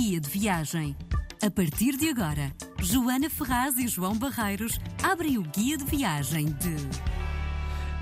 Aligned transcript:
guia 0.00 0.18
de 0.18 0.30
viagem. 0.30 0.96
A 1.42 1.50
partir 1.50 1.94
de 1.94 2.08
agora, 2.08 2.50
Joana 2.78 3.28
Ferraz 3.28 3.76
e 3.76 3.86
João 3.86 4.16
Barreiros 4.16 4.80
abrem 5.02 5.36
o 5.36 5.42
guia 5.42 5.76
de 5.76 5.84
viagem 5.84 6.46
de. 6.46 6.74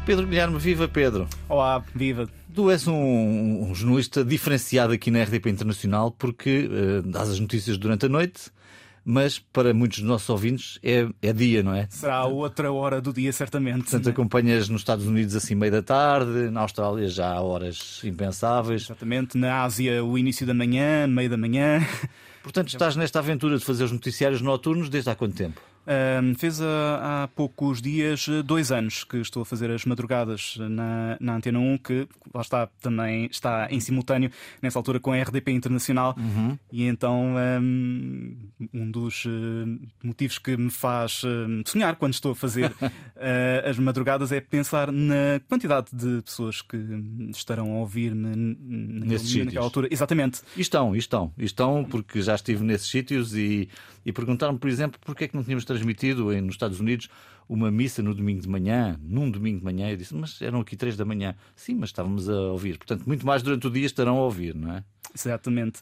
Pedro 0.06 0.24
Guilherme, 0.24 0.60
viva 0.60 0.86
Pedro. 0.86 1.26
Olá, 1.48 1.84
viva. 1.92 2.30
Tu 2.54 2.70
és 2.70 2.86
um, 2.86 2.94
um 2.94 3.74
jornalista 3.74 4.24
diferenciado 4.24 4.92
aqui 4.92 5.10
na 5.10 5.24
RDP 5.24 5.50
Internacional 5.50 6.12
porque 6.12 6.70
uh, 6.70 7.02
dás 7.02 7.30
as 7.30 7.40
notícias 7.40 7.76
durante 7.76 8.06
a 8.06 8.08
noite, 8.08 8.42
mas 9.10 9.38
para 9.38 9.72
muitos 9.72 10.00
dos 10.00 10.06
nossos 10.06 10.28
ouvintes 10.28 10.78
é, 10.82 11.08
é 11.22 11.32
dia, 11.32 11.62
não 11.62 11.72
é? 11.72 11.86
Será 11.88 12.26
outra 12.26 12.70
hora 12.70 13.00
do 13.00 13.10
dia, 13.10 13.32
certamente. 13.32 13.84
Portanto, 13.84 14.10
acompanhas 14.10 14.68
nos 14.68 14.82
Estados 14.82 15.06
Unidos 15.06 15.34
assim 15.34 15.54
meio 15.54 15.72
da 15.72 15.80
tarde, 15.80 16.50
na 16.50 16.60
Austrália 16.60 17.08
já 17.08 17.32
há 17.32 17.40
horas 17.40 18.02
impensáveis. 18.04 18.82
Exatamente, 18.82 19.38
na 19.38 19.62
Ásia 19.62 20.04
o 20.04 20.18
início 20.18 20.46
da 20.46 20.52
manhã, 20.52 21.06
meio 21.06 21.30
da 21.30 21.38
manhã. 21.38 21.80
Portanto, 22.42 22.68
estás 22.68 22.96
nesta 22.96 23.20
aventura 23.20 23.56
de 23.56 23.64
fazer 23.64 23.84
os 23.84 23.92
noticiários 23.92 24.42
noturnos 24.42 24.90
desde 24.90 25.08
há 25.08 25.14
quanto 25.14 25.34
tempo? 25.34 25.58
Um, 25.88 26.34
fez 26.34 26.60
há, 26.60 27.24
há, 27.24 27.28
poucos 27.28 27.80
dias 27.80 28.28
dois 28.44 28.70
anos 28.70 29.04
que 29.04 29.16
estou 29.16 29.40
a 29.40 29.46
fazer 29.46 29.70
as 29.70 29.86
madrugadas 29.86 30.58
na, 30.58 31.16
na 31.18 31.36
Antena 31.36 31.58
1, 31.58 31.78
que 31.78 32.06
lá 32.34 32.42
está 32.42 32.68
também 32.82 33.26
está 33.30 33.68
em 33.70 33.80
simultâneo 33.80 34.30
nessa 34.60 34.78
altura 34.78 35.00
com 35.00 35.12
a 35.12 35.22
RDP 35.22 35.50
Internacional. 35.52 36.14
Uhum. 36.18 36.58
E 36.70 36.84
então 36.84 37.34
um, 37.62 38.36
um 38.74 38.90
dos 38.90 39.24
uh, 39.24 39.30
motivos 40.02 40.38
que 40.38 40.58
me 40.58 40.70
faz 40.70 41.22
sonhar 41.64 41.96
quando 41.96 42.12
estou 42.12 42.32
a 42.32 42.36
fazer 42.36 42.70
uh, 42.70 42.88
as 43.68 43.78
madrugadas 43.78 44.30
é 44.30 44.42
pensar 44.42 44.92
na 44.92 45.40
quantidade 45.48 45.88
de 45.92 46.20
pessoas 46.22 46.60
que 46.60 46.76
estarão 47.30 47.72
a 47.72 47.78
ouvir-me 47.78 48.56
naquela 49.46 49.64
altura. 49.64 49.88
Exatamente. 49.90 50.42
E 50.54 50.60
estão, 50.60 50.94
e 50.94 50.98
estão, 50.98 51.32
e 51.38 51.44
estão, 51.44 51.84
porque 51.84 52.20
já 52.20 52.34
estive 52.34 52.62
nesses 52.62 52.90
sítios 52.90 53.34
e, 53.34 53.68
e 54.04 54.12
perguntaram-me, 54.12 54.58
por 54.58 54.68
exemplo, 54.68 55.00
porque 55.04 55.24
é 55.24 55.28
que 55.28 55.34
não 55.34 55.42
tínhamos 55.42 55.64
transmitido 55.78 56.24
nos 56.42 56.54
Estados 56.54 56.80
Unidos 56.80 57.08
uma 57.48 57.70
missa 57.70 58.02
no 58.02 58.14
domingo 58.14 58.42
de 58.42 58.48
manhã, 58.48 58.98
num 59.02 59.30
domingo 59.30 59.60
de 59.60 59.64
manhã. 59.64 59.90
Eu 59.90 59.96
disse, 59.96 60.14
mas 60.14 60.40
eram 60.42 60.60
aqui 60.60 60.76
três 60.76 60.96
da 60.96 61.04
manhã. 61.04 61.34
Sim, 61.56 61.76
mas 61.76 61.88
estávamos 61.88 62.28
a 62.28 62.36
ouvir. 62.52 62.76
Portanto, 62.76 63.04
muito 63.06 63.24
mais 63.24 63.42
durante 63.42 63.66
o 63.66 63.70
dia 63.70 63.86
estarão 63.86 64.18
a 64.18 64.22
ouvir, 64.22 64.54
não 64.54 64.74
é? 64.74 64.84
Exatamente. 65.14 65.80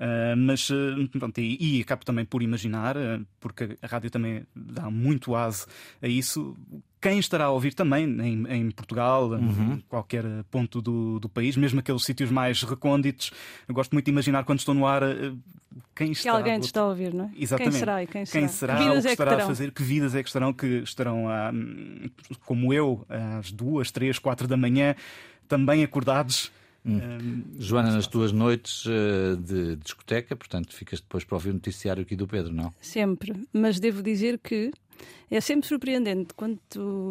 Uh, 0.00 0.34
mas 0.34 0.70
uh, 0.70 1.08
pronto, 1.18 1.38
e, 1.38 1.58
e, 1.60 1.82
acabo 1.82 2.06
também 2.06 2.24
por 2.24 2.42
imaginar, 2.42 2.96
uh, 2.96 3.22
porque 3.38 3.76
a 3.82 3.86
rádio 3.86 4.08
também 4.08 4.46
dá 4.56 4.90
muito 4.90 5.34
aso 5.34 5.66
a 6.00 6.08
isso. 6.08 6.56
Quem 6.98 7.18
estará 7.18 7.44
a 7.44 7.50
ouvir 7.50 7.74
também 7.74 8.04
em, 8.04 8.46
em 8.48 8.70
Portugal, 8.70 9.28
uhum. 9.28 9.74
em 9.74 9.84
qualquer 9.90 10.24
ponto 10.50 10.80
do, 10.80 11.20
do 11.20 11.28
país, 11.28 11.54
mesmo 11.54 11.80
aqueles 11.80 12.02
sítios 12.02 12.30
mais 12.30 12.62
recônditos, 12.62 13.30
eu 13.68 13.74
gosto 13.74 13.92
muito 13.92 14.06
de 14.06 14.10
imaginar 14.10 14.44
quando 14.44 14.60
estou 14.60 14.74
no 14.74 14.86
ar 14.86 15.02
quem 15.94 16.12
estará. 16.12 16.36
Que 16.36 16.38
alguém 16.40 16.60
te 16.60 16.64
está 16.64 16.80
a 16.80 16.86
ouvir, 16.86 17.12
não 17.12 17.26
é? 17.26 17.30
Exatamente. 17.36 17.72
Quem 17.72 17.78
será 17.78 18.02
e 18.02 18.06
quem 18.06 18.24
será? 18.24 18.40
Quem 18.40 18.48
será 18.48 18.76
que 18.76 18.82
vidas 18.82 18.98
o 18.98 19.02
que 19.02 19.08
é 19.08 19.12
estará 19.12 19.36
que 19.36 19.42
a 19.42 19.46
fazer? 19.46 19.70
Que 19.70 19.82
vidas 19.82 20.14
é 20.14 20.22
que 20.22 20.28
estarão, 20.28 20.52
que 20.52 20.66
estarão 20.66 21.28
a, 21.28 21.52
como 22.46 22.72
eu, 22.72 23.04
às 23.38 23.52
duas, 23.52 23.90
três, 23.90 24.18
quatro 24.18 24.48
da 24.48 24.56
manhã, 24.56 24.94
também 25.46 25.84
acordados 25.84 26.50
Hum. 26.84 27.44
Joana, 27.58 27.92
nas 27.92 28.06
tuas 28.06 28.32
noites 28.32 28.86
uh, 28.86 29.36
de 29.36 29.76
discoteca, 29.76 30.34
portanto, 30.34 30.74
ficas 30.74 31.00
depois 31.00 31.24
para 31.24 31.36
ouvir 31.36 31.50
o 31.50 31.54
noticiário 31.54 32.02
aqui 32.02 32.16
do 32.16 32.26
Pedro, 32.26 32.52
não? 32.52 32.72
Sempre, 32.80 33.34
mas 33.52 33.78
devo 33.78 34.02
dizer 34.02 34.38
que 34.38 34.72
é 35.30 35.40
sempre 35.40 35.68
surpreendente 35.68 36.34
quando 36.34 36.60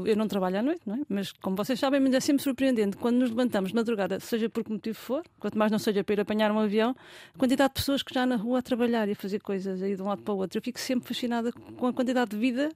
eu 0.05 0.15
não 0.15 0.27
trabalho 0.27 0.59
à 0.59 0.61
noite, 0.61 0.81
não 0.85 0.95
é? 0.95 0.99
Mas 1.07 1.31
como 1.31 1.55
vocês 1.55 1.79
sabem, 1.79 1.99
mas 1.99 2.13
é 2.13 2.19
sempre 2.19 2.43
surpreendente 2.43 2.97
quando 2.97 3.17
nos 3.17 3.29
levantamos 3.29 3.69
de 3.69 3.75
madrugada, 3.75 4.19
seja 4.19 4.49
por 4.49 4.63
que 4.63 4.71
motivo 4.71 4.97
for, 4.97 5.23
quanto 5.39 5.57
mais 5.57 5.71
não 5.71 5.79
seja 5.79 6.03
para 6.03 6.13
ir 6.13 6.19
apanhar 6.19 6.51
um 6.51 6.59
avião, 6.59 6.95
a 7.33 7.37
quantidade 7.37 7.69
de 7.69 7.75
pessoas 7.75 8.03
que 8.03 8.13
já 8.13 8.25
na 8.25 8.35
rua 8.35 8.59
a 8.59 8.61
trabalhar 8.61 9.07
e 9.07 9.13
a 9.13 9.15
fazer 9.15 9.39
coisas 9.39 9.81
aí 9.81 9.95
de 9.95 10.01
um 10.01 10.05
lado 10.05 10.21
para 10.21 10.33
o 10.33 10.37
outro. 10.37 10.57
Eu 10.57 10.61
fico 10.61 10.79
sempre 10.79 11.07
fascinada 11.07 11.51
com 11.51 11.87
a 11.87 11.93
quantidade 11.93 12.31
de 12.31 12.37
vida 12.37 12.69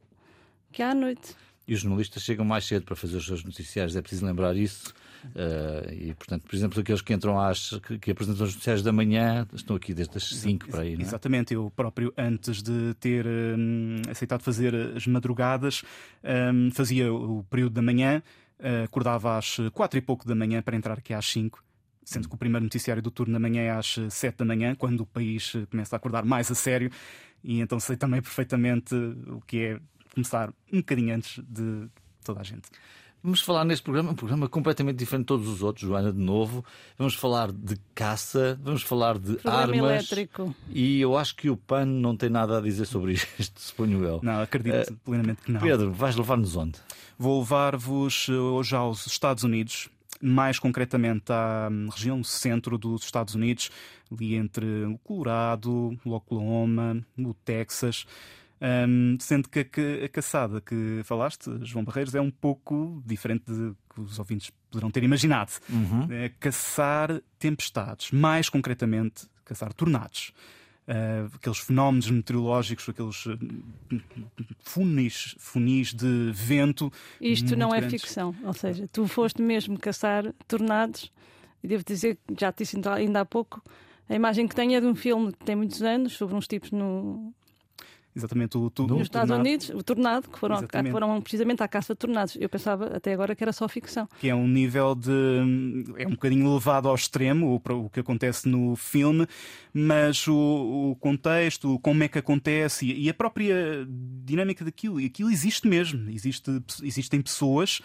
que 0.72 0.82
há 0.82 0.92
à 0.92 0.96
noite. 0.96 1.36
E 1.68 1.74
os 1.74 1.82
jornalistas 1.82 2.24
chegam 2.24 2.44
mais 2.44 2.66
cedo 2.66 2.84
para 2.84 2.96
fazer 2.96 3.18
os 3.18 3.26
seus 3.26 3.44
noticiários, 3.44 3.96
é 3.96 4.02
preciso 4.02 4.26
lembrar 4.26 4.56
isso. 4.56 4.94
Uh, 5.28 5.94
e, 5.94 6.14
portanto, 6.14 6.44
por 6.44 6.54
exemplo, 6.54 6.80
aqueles 6.82 7.02
que 7.02 7.14
entram 7.14 7.40
às. 7.40 7.80
que, 7.88 7.98
que 7.98 8.12
apresentam 8.12 8.46
os 8.46 8.54
noticiários 8.54 8.84
da 8.84 8.92
manhã 8.92 9.48
estão 9.54 9.76
aqui 9.76 9.94
desde 9.94 10.18
as 10.18 10.24
5 10.24 10.68
para 10.68 10.82
aí. 10.82 10.96
Não 10.96 11.00
é? 11.00 11.04
Exatamente, 11.04 11.54
eu 11.54 11.72
próprio, 11.74 12.14
antes 12.18 12.62
de 12.62 12.94
ter 13.00 13.26
um, 13.26 14.02
aceitado 14.10 14.42
fazer 14.42 14.76
as 14.96 15.08
madrugadas, 15.08 15.84
um, 16.54 16.70
fazia 16.72 17.14
o 17.14 17.44
período 17.50 17.74
da 17.74 17.82
manhã, 17.82 18.22
uh, 18.60 18.84
acordava 18.84 19.38
às 19.38 19.58
4 19.72 19.98
e 19.98 20.02
pouco 20.02 20.28
da 20.28 20.36
manhã 20.36 20.62
para 20.62 20.76
entrar 20.76 20.98
aqui 20.98 21.14
às 21.14 21.26
5 21.28 21.64
sendo 22.06 22.28
que 22.28 22.36
o 22.36 22.38
primeiro 22.38 22.66
noticiário 22.66 23.02
do 23.02 23.10
turno 23.10 23.32
da 23.32 23.40
manhã 23.40 23.62
é 23.62 23.70
às 23.70 23.98
7 24.10 24.40
da 24.40 24.44
manhã, 24.44 24.76
quando 24.76 25.02
o 25.02 25.06
país 25.06 25.54
começa 25.72 25.96
a 25.96 25.98
acordar 25.98 26.26
mais 26.26 26.52
a 26.52 26.56
sério, 26.56 26.92
e 27.44 27.60
então 27.60 27.80
sei 27.80 27.96
também 27.96 28.22
perfeitamente 28.22 28.94
o 28.94 29.42
que 29.46 29.58
é 29.60 29.80
começar 30.14 30.54
um 30.72 30.78
bocadinho 30.78 31.16
antes 31.16 31.44
de 31.44 31.88
toda 32.24 32.42
a 32.42 32.44
gente. 32.44 32.70
Vamos 33.24 33.40
falar 33.40 33.64
neste 33.64 33.84
programa, 33.84 34.12
um 34.12 34.16
programa 34.16 34.50
completamente 34.50 34.98
diferente 34.98 35.22
de 35.22 35.28
todos 35.28 35.48
os 35.48 35.64
outros, 35.64 35.88
Joana, 35.88 36.12
de 36.12 36.20
novo. 36.20 36.64
Vamos 36.98 37.16
falar 37.16 37.54
de 37.54 37.78
caça, 37.96 38.60
vamos 38.62 38.84
falar 38.84 39.18
de 39.18 39.36
programa 39.36 39.62
armas. 39.62 39.78
elétrico. 39.78 40.54
E 40.70 41.00
eu 41.00 41.18
acho 41.18 41.34
que 41.38 41.50
o 41.50 41.56
PAN 41.56 41.86
não 41.86 42.18
tem 42.18 42.30
nada 42.30 42.58
a 42.58 42.62
dizer 42.62 42.86
sobre 42.86 43.14
isto, 43.40 43.62
suponho 43.62 44.04
eu. 44.04 44.20
Não, 44.22 44.42
acredito 44.42 44.92
uh, 44.92 44.98
plenamente 45.06 45.42
que 45.42 45.54
não. 45.54 45.62
Pedro, 45.62 45.94
vais 45.94 46.18
levar-nos 46.18 46.58
onde? 46.58 46.78
Vou 47.18 47.40
levar-vos 47.40 48.28
eh, 48.30 48.34
hoje 48.34 48.76
aos 48.76 49.08
Estados 49.08 49.46
Unidos, 49.46 49.88
mais 50.22 50.60
concretamente 50.60 51.32
à 51.32 51.70
hum, 51.72 51.88
região 51.90 52.22
centro 52.26 52.78
dos 52.78 53.06
Estados 53.06 53.36
Unidos, 53.36 53.72
ali 54.12 54.36
entre 54.36 54.66
o 54.84 54.98
Colorado, 54.98 55.98
o 56.04 56.12
Oklahoma, 56.12 57.02
o 57.18 57.34
Texas. 57.34 58.06
Um, 58.64 59.18
sendo 59.20 59.50
que 59.50 59.60
a, 59.60 60.06
a, 60.06 60.08
caçada 60.08 60.62
que 60.62 61.02
falaste, 61.04 61.52
João 61.64 61.84
Barreiros, 61.84 62.16
é 62.16 62.22
um 62.22 62.32
pouco 62.32 63.04
diferente 63.06 63.44
de 63.46 63.74
que 63.94 64.00
os 64.00 64.18
ouvintes 64.18 64.52
poderão 64.72 64.90
ter 64.90 65.04
imaginado. 65.04 65.52
Uhum. 65.70 66.08
É 66.10 66.30
caçar 66.30 67.22
tempestades, 67.38 68.12
mais 68.12 68.48
concretamente, 68.48 69.28
caçar 69.44 69.74
tornados. 69.74 70.32
Uh, 70.88 71.30
aqueles 71.36 71.60
fenómenos 71.60 72.10
meteorológicos, 72.10 72.88
aqueles 72.88 73.26
uh, 73.26 73.38
funis, 74.64 75.36
funis 75.40 75.94
de 75.94 76.32
vento. 76.34 76.92
Isto 77.20 77.58
não 77.58 77.72
grandes. 77.72 77.88
é 77.88 77.98
ficção, 78.00 78.34
ou 78.44 78.54
seja, 78.54 78.88
tu 78.94 79.08
foste 79.08 79.42
mesmo 79.42 79.78
caçar 79.78 80.34
tornados, 80.48 81.12
e 81.62 81.68
devo 81.68 81.84
dizer 81.86 82.18
que 82.28 82.40
já 82.40 82.52
te 82.52 82.60
disse 82.60 82.78
ainda 82.90 83.22
há 83.22 83.26
pouco, 83.26 83.62
a 84.08 84.16
imagem 84.16 84.48
que 84.48 84.56
tenho 84.56 84.74
é 84.74 84.80
de 84.80 84.88
um 84.88 84.96
filme 84.96 85.34
que 85.34 85.44
tem 85.44 85.56
muitos 85.56 85.82
anos, 85.82 86.14
sobre 86.14 86.36
uns 86.36 86.48
tipos 86.48 86.72
no, 86.72 87.34
Exatamente, 88.16 88.58
o, 88.58 88.70
tu, 88.70 88.86
Nos 88.86 89.04
Estados 89.04 89.30
tornado. 89.30 89.48
Unidos, 89.48 89.70
o 89.70 89.82
tornado, 89.82 90.30
que 90.30 90.38
foram, 90.38 90.68
foram 90.92 91.22
precisamente 91.22 91.64
à 91.64 91.68
caça 91.68 91.94
de 91.94 91.98
tornados. 91.98 92.38
Eu 92.40 92.48
pensava 92.48 92.96
até 92.96 93.12
agora 93.12 93.36
que 93.36 93.44
era 93.44 93.52
só 93.52 93.68
ficção. 93.68 94.08
Que 94.20 94.30
é 94.30 94.36
um 94.36 94.48
nível 94.48 94.94
de. 94.94 95.12
é 95.98 96.08
um 96.08 96.12
bocadinho 96.12 96.54
levado 96.54 96.88
ao 96.88 96.96
extremo, 96.96 97.62
o, 97.68 97.74
o 97.74 97.90
que 97.90 98.00
acontece 98.00 98.48
no 98.48 98.76
filme, 98.76 99.28
mas 99.74 100.28
o, 100.28 100.92
o 100.92 100.96
contexto, 100.98 101.80
como 101.80 102.04
é 102.04 102.08
que 102.08 102.20
acontece 102.20 102.86
e, 102.86 103.06
e, 103.06 103.10
a 103.10 103.14
própria 103.14 103.88
dinâmica 104.24 104.64
daquilo, 104.64 105.02
e 105.02 105.06
aquilo 105.06 105.32
existe 105.32 105.68
mesmo. 105.68 106.10
Existe, 106.12 106.52
existem 106.84 107.20
pessoas 107.20 107.82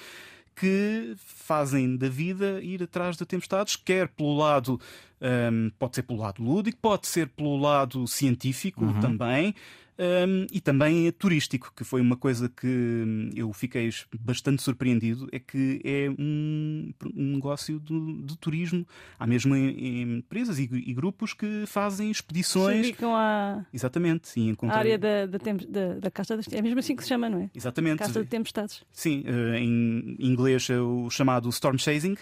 que 0.54 1.14
fazem 1.18 1.96
da 1.96 2.08
vida 2.08 2.60
ir 2.62 2.82
atrás 2.82 3.16
de 3.16 3.24
tempestades, 3.24 3.76
quer 3.76 4.08
pelo 4.08 4.36
lado, 4.36 4.80
um, 5.22 5.70
pode 5.78 5.94
ser 5.94 6.02
pelo 6.02 6.18
lado 6.18 6.42
lúdico, 6.42 6.78
pode 6.82 7.06
ser 7.06 7.28
pelo 7.28 7.56
lado 7.56 8.06
científico 8.06 8.84
uhum. 8.84 9.00
também 9.00 9.54
um, 9.98 10.47
e 10.53 10.60
também 10.60 11.10
turístico, 11.10 11.72
que 11.75 11.82
foi 11.82 12.00
uma 12.00 12.16
coisa 12.16 12.48
que 12.48 13.31
eu 13.34 13.53
fiquei 13.53 13.91
bastante 14.20 14.62
surpreendido, 14.62 15.28
é 15.32 15.41
que 15.41 15.81
é 15.84 16.09
um, 16.10 16.92
um 17.16 17.34
negócio 17.34 17.81
de, 17.81 18.22
de, 18.22 18.38
turismo. 18.38 18.87
Há 19.19 19.26
mesmo 19.26 19.56
empresas 19.56 20.58
e, 20.58 20.69
e, 20.72 20.94
grupos 20.94 21.34
que 21.34 21.64
fazem 21.66 22.11
expedições. 22.11 22.76
Se 22.76 22.82
dedicam 22.82 23.14
à 23.14 23.64
Exatamente, 23.72 24.28
sim, 24.28 24.50
encontrei... 24.50 24.76
a 24.76 24.78
área 24.78 24.99
da, 24.99 25.26
da, 25.26 25.38
da, 25.38 25.94
da 25.94 26.11
Caça 26.11 26.37
das 26.37 26.46
É 26.52 26.62
mesmo 26.62 26.78
assim 26.78 26.94
que 26.94 27.02
se 27.02 27.08
chama, 27.08 27.28
não 27.28 27.40
é? 27.40 27.50
Exatamente. 27.55 27.99
Caça 27.99 28.22
de 28.22 28.28
Tempestades. 28.28 28.84
Sim, 28.93 29.25
eh, 29.26 29.58
em 29.58 30.17
inglês 30.20 30.70
é 30.70 30.81
o 30.81 31.11
chamado 31.11 31.49
Storm 31.49 31.76
Chasing. 31.76 32.17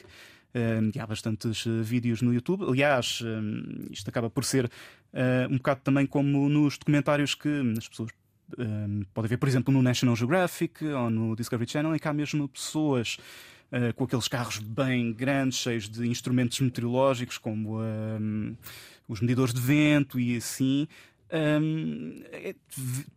Um, 0.57 0.91
e 0.95 0.99
há 0.99 1.07
bastantes 1.07 1.67
uh, 1.67 1.83
vídeos 1.83 2.23
no 2.23 2.33
YouTube. 2.33 2.65
Aliás, 2.65 3.21
um, 3.23 3.89
isto 3.91 4.09
acaba 4.09 4.31
por 4.31 4.43
ser 4.43 4.71
um 5.51 5.57
bocado 5.57 5.81
também 5.83 6.05
como 6.05 6.47
nos 6.47 6.77
documentários 6.77 7.35
que 7.35 7.49
as 7.79 7.89
pessoas 7.89 8.11
podem 9.15 9.31
ver, 9.31 9.39
por 9.39 9.49
exemplo, 9.49 9.73
no 9.73 9.81
National 9.81 10.15
Geographic 10.15 10.85
ou 10.85 11.09
no 11.09 11.35
Discovery 11.35 11.71
Channel, 11.71 11.95
em 11.95 11.99
que 11.99 12.07
há 12.07 12.13
mesmo 12.13 12.49
pessoas. 12.49 13.19
Uh, 13.73 13.93
com 13.95 14.05
aqueles 14.05 14.29
carros 14.29 14.59
bem 14.59 15.13
grandes, 15.13 15.59
cheios 15.59 15.89
de 15.89 16.07
instrumentos 16.07 16.61
meteorológicos, 16.61 17.37
como 17.37 17.81
os 19.09 19.21
medidores 19.21 19.53
de 19.53 19.61
vento 19.61 20.21
e 20.21 20.37
assim, 20.37 20.87
um, 21.33 22.21
é, 22.33 22.55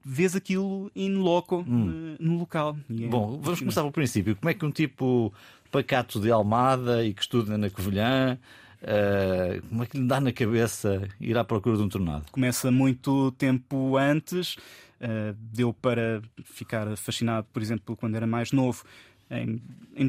vês 0.04 0.36
aquilo 0.36 0.92
in 0.96 1.16
loco 1.16 1.66
hum. 1.68 2.16
no 2.20 2.38
local. 2.38 2.78
É 2.90 3.08
Bom, 3.08 3.40
vamos 3.42 3.60
começar 3.60 3.82
pelo 3.82 3.92
princípio. 3.92 4.36
Como 4.36 4.50
é 4.50 4.54
que 4.54 4.66
um 4.66 4.72
tipo 4.72 5.34
pacato 5.72 6.20
de 6.20 6.32
Almada 6.32 7.06
e 7.06 7.14
que 7.14 7.22
estuda 7.22 7.58
na 7.58 7.70
Covilhã 7.70 8.40
Uh, 8.82 9.62
como 9.68 9.84
é 9.84 9.86
que 9.86 9.98
lhe 9.98 10.08
dá 10.08 10.22
na 10.22 10.32
cabeça 10.32 11.08
ir 11.20 11.38
à 11.38 11.44
procura 11.44 11.76
de 11.76 11.84
um 11.84 11.90
tornado? 11.90 12.26
Começa 12.32 12.72
muito 12.72 13.32
tempo 13.34 13.98
antes, 13.98 14.56
uh, 14.56 15.36
deu 15.38 15.74
para 15.74 16.22
ficar 16.46 16.96
fascinado, 16.96 17.46
por 17.52 17.62
exemplo, 17.62 17.96
quando 17.98 18.16
era 18.16 18.26
mais 18.26 18.52
novo, 18.54 18.84
em, 19.30 19.62
em, 19.96 20.08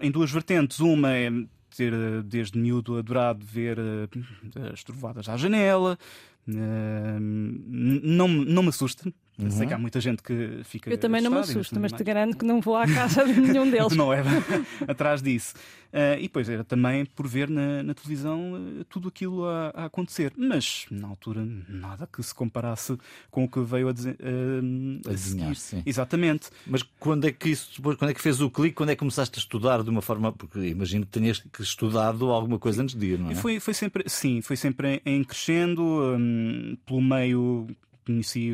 em 0.00 0.10
duas 0.10 0.30
vertentes. 0.30 0.78
Uma 0.78 1.12
é 1.16 1.30
ter 1.76 1.92
desde 2.22 2.58
miúdo 2.58 2.96
adorado 2.96 3.44
ver 3.44 3.76
uh, 3.78 4.72
as 4.72 4.84
trovoadas 4.84 5.28
à 5.28 5.36
janela. 5.36 5.98
Não, 6.46 8.28
não 8.28 8.62
me 8.62 8.68
assusta, 8.68 9.12
Uhum. 9.38 9.50
Sei 9.50 9.66
que 9.66 9.74
há 9.74 9.78
muita 9.78 10.00
gente 10.00 10.22
que 10.22 10.62
fica. 10.64 10.90
Eu 10.90 10.96
também 10.96 11.20
não 11.20 11.30
me 11.30 11.38
assusto, 11.38 11.78
mas 11.78 11.92
te 11.92 12.02
garanto 12.02 12.38
que 12.38 12.44
não 12.44 12.60
vou 12.60 12.76
à 12.76 12.86
casa 12.86 13.24
de 13.24 13.38
nenhum 13.38 13.68
deles. 13.70 13.94
não 13.94 14.12
é 14.12 14.22
atrás 14.88 15.20
disso. 15.20 15.54
Uh, 15.92 16.18
e 16.18 16.22
depois 16.22 16.48
era 16.48 16.64
também 16.64 17.04
por 17.04 17.26
ver 17.26 17.48
na, 17.48 17.82
na 17.82 17.94
televisão 17.94 18.54
uh, 18.54 18.84
tudo 18.84 19.08
aquilo 19.08 19.44
a, 19.44 19.68
a, 19.68 19.84
acontecer. 19.86 20.32
Mas 20.36 20.86
na 20.90 21.06
altura 21.08 21.46
nada 21.68 22.06
que 22.06 22.22
se 22.22 22.34
comparasse 22.34 22.98
com 23.30 23.44
o 23.44 23.48
que 23.48 23.60
veio 23.60 23.88
a, 23.88 23.92
dizer, 23.92 24.16
uh, 24.20 25.08
a 25.08 25.12
desenhar. 25.12 25.54
Sim. 25.54 25.82
Exatamente. 25.86 26.50
Mas 26.66 26.82
quando 26.98 27.26
é 27.26 27.32
que 27.32 27.50
isso 27.50 27.70
depois, 27.76 27.96
quando 27.96 28.10
é 28.10 28.14
que 28.14 28.20
fez 28.20 28.40
o 28.40 28.50
clique? 28.50 28.74
Quando 28.74 28.90
é 28.90 28.94
que 28.94 28.98
começaste 28.98 29.38
a 29.38 29.40
estudar 29.40 29.82
de 29.82 29.90
uma 29.90 30.02
forma. 30.02 30.32
Porque 30.32 30.58
imagino 30.60 31.06
que 31.06 31.12
tenhas 31.12 31.42
estudado 31.60 32.30
alguma 32.30 32.58
coisa 32.58 32.82
antes 32.82 32.94
de 32.94 33.06
ir, 33.06 33.18
não 33.18 33.30
é? 33.30 33.34
Foi, 33.34 33.60
foi 33.60 33.74
sempre, 33.74 34.04
sim, 34.06 34.40
foi 34.40 34.56
sempre 34.56 35.00
em 35.04 35.22
crescendo, 35.24 35.82
um, 35.82 36.76
pelo 36.84 37.00
meio 37.00 37.68
conheci. 38.06 38.52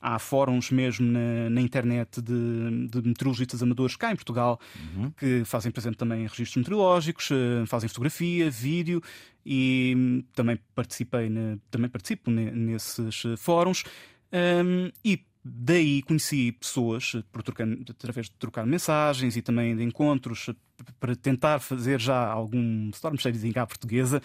Há 0.00 0.18
fóruns 0.18 0.70
mesmo 0.70 1.06
na, 1.06 1.50
na 1.50 1.60
internet 1.60 2.22
de, 2.22 2.86
de, 2.88 3.08
meteorologistas 3.08 3.62
amadores 3.62 3.96
cá 3.96 4.12
em 4.12 4.16
Portugal 4.16 4.58
uhum. 4.94 5.10
que 5.10 5.44
fazem, 5.44 5.70
por 5.70 5.80
exemplo, 5.80 5.98
também 5.98 6.22
registros 6.22 6.56
meteorológicos, 6.56 7.30
eh, 7.30 7.66
fazem 7.66 7.88
fotografia, 7.88 8.50
vídeo 8.50 9.02
e 9.44 10.24
também 10.34 10.58
participei, 10.74 11.30
também 11.70 11.90
participo 11.90 12.30
nesses 12.30 13.22
fóruns. 13.36 13.84
Um, 14.32 14.90
e 15.04 15.24
Daí 15.42 16.02
conheci 16.02 16.52
pessoas 16.52 17.12
por 17.32 17.42
trocar, 17.42 17.66
através 17.88 18.26
de 18.26 18.32
trocar 18.32 18.66
mensagens 18.66 19.36
e 19.36 19.42
também 19.42 19.74
de 19.74 19.82
encontros 19.82 20.50
para 20.98 21.16
tentar 21.16 21.60
fazer 21.60 21.98
já 21.98 22.26
algum 22.26 22.90
storm 22.90 23.16
shading 23.16 23.58
à 23.58 23.66
portuguesa, 23.66 24.20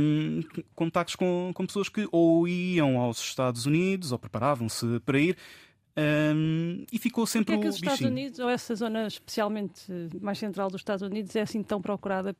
um, 0.00 0.40
contactos 0.74 1.16
com, 1.16 1.50
com 1.52 1.66
pessoas 1.66 1.88
que 1.88 2.08
ou 2.12 2.46
iam 2.46 2.98
aos 2.98 3.18
Estados 3.20 3.66
Unidos 3.66 4.12
ou 4.12 4.18
preparavam-se 4.18 5.00
para 5.00 5.18
ir. 5.18 5.36
Um, 5.96 6.86
e 6.92 6.98
ficou 6.98 7.26
sempre 7.26 7.56
Porque 7.56 7.58
é 7.58 7.62
que 7.62 7.68
os 7.68 7.74
Estados 7.76 8.00
Unidos, 8.00 8.38
ou 8.38 8.48
essa 8.48 8.74
zona 8.76 9.08
especialmente 9.08 9.82
mais 10.20 10.38
central 10.38 10.70
dos 10.70 10.80
Estados 10.80 11.02
Unidos, 11.02 11.34
é 11.34 11.42
assim 11.42 11.62
tão 11.62 11.82
procurada 11.82 12.36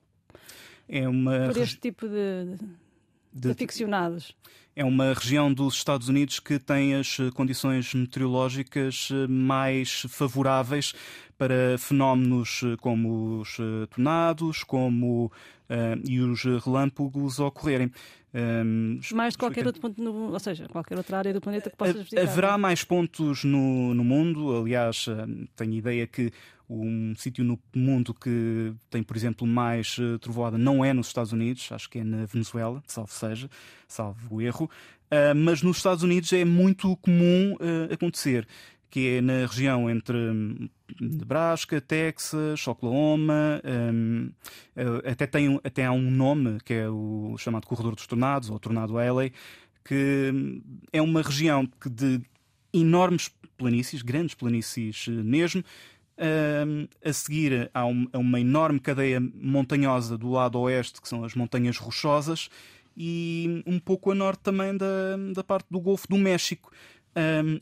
é 0.89 1.09
uma... 1.09 1.47
por 1.47 1.57
este 1.57 1.79
tipo 1.79 2.09
de, 2.09 2.57
de, 3.33 3.51
aficionados? 3.51 4.35
é 4.81 4.85
uma 4.85 5.13
região 5.13 5.53
dos 5.53 5.75
Estados 5.75 6.09
Unidos 6.09 6.39
que 6.39 6.59
tem 6.59 6.95
as 6.95 7.19
eh, 7.19 7.31
condições 7.35 7.93
meteorológicas 7.93 9.09
eh, 9.11 9.27
mais 9.27 10.07
favoráveis 10.09 10.95
para 11.37 11.77
fenómenos 11.79 12.63
eh, 12.65 12.77
como 12.81 13.41
os 13.41 13.57
tornados, 13.91 14.63
como 14.63 15.27
uh, 15.27 16.09
e 16.09 16.21
os 16.21 16.45
relâmpagos 16.45 17.39
ocorrerem. 17.41 17.91
Um, 18.33 19.01
mais 19.13 19.35
de 19.35 19.39
qualquer 19.39 19.67
outro 19.67 19.81
ponto, 19.81 20.01
no, 20.03 20.33
ou 20.33 20.39
seja, 20.39 20.69
qualquer 20.69 20.97
outra 20.97 21.19
área 21.19 21.33
do 21.33 21.41
planeta 21.41 21.69
que 21.69 21.77
possa 21.77 21.95
visitar. 21.95 22.23
Haverá 22.23 22.57
mais 22.57 22.85
pontos 22.85 23.43
no, 23.43 23.93
no 23.93 24.05
mundo. 24.05 24.57
Aliás, 24.57 25.07
tenho 25.57 25.73
ideia 25.75 26.07
que 26.07 26.31
um 26.71 27.15
sítio 27.17 27.45
no 27.45 27.59
mundo 27.75 28.15
que 28.15 28.73
tem, 28.89 29.03
por 29.03 29.17
exemplo, 29.17 29.47
mais 29.47 29.99
uh, 29.99 30.19
trovoada 30.21 30.57
não 30.57 30.85
é 30.85 30.93
nos 30.93 31.09
Estados 31.09 31.33
Unidos, 31.33 31.69
acho 31.73 31.91
que 31.91 31.99
é 31.99 32.05
na 32.05 32.25
Venezuela, 32.27 32.83
salvo 32.87 33.13
seja, 33.13 33.51
salvo 33.89 34.37
o 34.37 34.41
erro, 34.41 34.71
uh, 35.11 35.35
mas 35.35 35.63
nos 35.63 35.79
Estados 35.79 36.05
Unidos 36.05 36.33
é 36.33 36.45
muito 36.45 36.97
comum 36.99 37.55
uh, 37.55 37.93
acontecer, 37.93 38.47
que 38.89 39.17
é 39.17 39.21
na 39.21 39.47
região 39.47 39.91
entre 39.91 40.17
hum, 40.17 40.69
Nebraska, 41.01 41.81
Texas, 41.81 42.67
Oklahoma, 42.67 43.61
um, 43.93 44.31
até, 45.05 45.29
tem, 45.29 45.61
até 45.63 45.87
há 45.87 45.93
um 45.93 46.11
nome 46.11 46.59
que 46.65 46.75
é 46.75 46.89
o 46.89 47.37
chamado 47.39 47.69
Corredor 47.69 47.95
dos 47.95 48.09
Tornados, 48.09 48.51
ou 48.51 48.59
Tornado 48.59 48.99
Alley, 48.99 49.33
que 49.85 50.33
hum, 50.35 50.61
é 50.93 51.01
uma 51.01 51.23
região 51.23 51.67
que 51.81 51.89
de 51.89 52.21
enormes 52.73 53.31
planícies, 53.57 54.03
grandes 54.03 54.35
planícies 54.35 55.07
mesmo, 55.07 55.63
a 57.03 57.13
seguir 57.13 57.71
há 57.73 57.85
uma 57.85 58.41
enorme 58.41 58.79
cadeia 58.79 59.21
montanhosa 59.21 60.19
do 60.19 60.31
lado 60.31 60.59
oeste, 60.61 61.01
que 61.01 61.09
são 61.09 61.25
as 61.25 61.35
Montanhas 61.35 61.79
Rochosas, 61.79 62.51
e 62.97 63.63
um 63.67 63.79
pouco 63.79 64.11
a 64.11 64.15
norte 64.15 64.41
também 64.41 64.77
da, 64.77 65.17
da 65.33 65.43
parte 65.43 65.67
do 65.71 65.81
Golfo 65.81 66.07
do 66.09 66.19
México. 66.19 66.71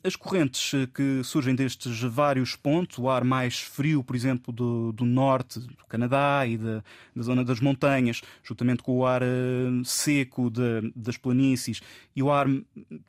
as 0.03 0.17
correntes 0.17 0.73
que 0.93 1.23
surgem 1.23 1.55
destes 1.55 2.01
vários 2.01 2.57
pontos, 2.57 2.99
o 2.99 3.09
ar 3.09 3.23
mais 3.23 3.61
frio, 3.61 4.03
por 4.03 4.17
exemplo, 4.17 4.53
do, 4.53 4.91
do 4.93 5.05
norte 5.05 5.61
do 5.61 5.87
Canadá 5.89 6.45
e 6.45 6.59
da, 6.59 6.83
da, 7.15 7.23
zona 7.23 7.45
das 7.45 7.61
montanhas, 7.61 8.21
juntamente 8.43 8.83
com 8.83 8.99
o 8.99 9.07
ar 9.07 9.23
uh, 9.23 9.85
seco 9.85 10.51
de, 10.51 10.93
das 10.97 11.17
planícies 11.17 11.81
e 12.17 12.23
o 12.23 12.31
ar 12.31 12.47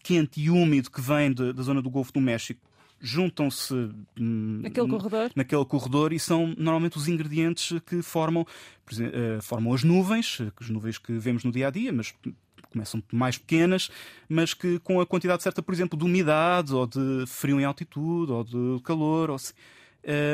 quente 0.04 0.40
e 0.40 0.50
úmido 0.50 0.92
que 0.92 1.01
vem 1.01 1.34
de, 1.34 1.51
da 1.51 1.63
zona 1.63 1.81
do 1.81 1.90
Golfo 1.90 2.13
do 2.13 2.22
México, 2.22 2.69
juntam-se 3.01 3.74
hum, 4.19 4.60
naquele 4.62 4.88
corredor. 4.88 5.31
naquele 5.36 5.66
corredor 5.66 6.13
e 6.13 6.19
são 6.19 6.54
normalmente 6.57 6.98
os 6.98 7.07
ingredientes 7.07 7.80
que 7.86 8.01
formam, 8.01 8.44
uh, 8.44 9.42
formam 9.42 9.74
as 9.74 9.84
nuvens, 9.84 10.40
as 10.60 10.69
nuvens 10.69 10.98
que 10.98 11.13
vemos 11.13 11.44
no 11.44 11.51
dia 11.51 11.68
a 11.68 11.72
dia, 11.72 11.92
mas 11.94 12.13
começam 12.72 13.01
mais 13.12 13.38
pequenas, 13.38 13.90
mas 14.28 14.54
que 14.54 14.80
com 14.80 15.00
a 15.01 15.06
quantidade 15.06 15.42
certa, 15.42 15.62
por 15.62 15.74
exemplo, 15.74 15.98
de 15.98 16.06
umidade 16.06 16.74
ou 16.74 16.86
de 16.86 17.25
frio 17.28 17.60
em 17.60 17.66
altitude 17.66 18.31
ou 18.31 18.44
de 18.44 18.81
calor, 18.84 19.30
ou 19.30 19.40
se, 19.40 19.54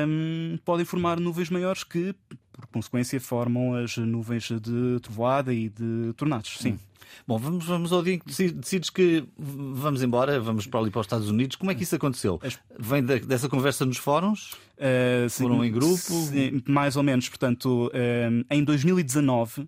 um, 0.07 0.57
podem 0.63 0.85
formar 0.85 1.19
nuvens 1.19 1.49
maiores 1.49 1.83
que, 1.83 2.13
por 2.55 2.67
consequência, 2.67 3.19
formam 3.19 3.75
as 3.75 3.97
nuvens 3.97 4.49
de 4.49 4.99
trovoada 5.01 5.53
e 5.53 5.69
de 5.69 6.13
tornados. 6.15 6.57
Sim. 6.59 6.73
Hum. 6.73 6.95
Bom, 7.27 7.37
vamos, 7.37 7.65
vamos 7.65 7.91
ao 7.91 8.03
dia 8.03 8.13
em 8.15 8.19
que 8.19 8.51
decides 8.53 8.89
que 8.89 9.23
vamos 9.37 10.03
embora, 10.03 10.39
vamos 10.39 10.67
para 10.67 10.79
ali 10.79 10.91
para 10.91 10.99
os 10.99 11.05
Estados 11.05 11.29
Unidos. 11.29 11.55
Como 11.55 11.71
é 11.71 11.75
que 11.75 11.83
isso 11.83 11.95
aconteceu? 11.95 12.39
Vem 12.77 13.03
da, 13.03 13.17
dessa 13.17 13.49
conversa 13.49 13.85
nos 13.85 13.97
fóruns? 13.97 14.53
Uh, 14.77 15.29
Foram 15.29 15.63
em 15.63 15.71
grupo? 15.71 15.95
Sim, 15.95 16.61
mais 16.67 16.95
ou 16.95 17.03
menos. 17.03 17.29
Portanto, 17.29 17.87
uh, 17.87 18.45
em 18.49 18.63
2019. 18.63 19.67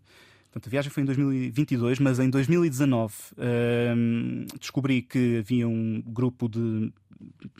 Portanto, 0.51 0.67
a 0.67 0.69
viagem 0.69 0.91
foi 0.91 1.03
em 1.03 1.05
2022, 1.05 1.99
mas 1.99 2.19
em 2.19 2.29
2019 2.29 3.13
uh, 3.13 4.57
descobri 4.59 5.01
que 5.01 5.37
havia 5.39 5.67
um 5.67 6.01
grupo 6.05 6.47
de. 6.47 6.91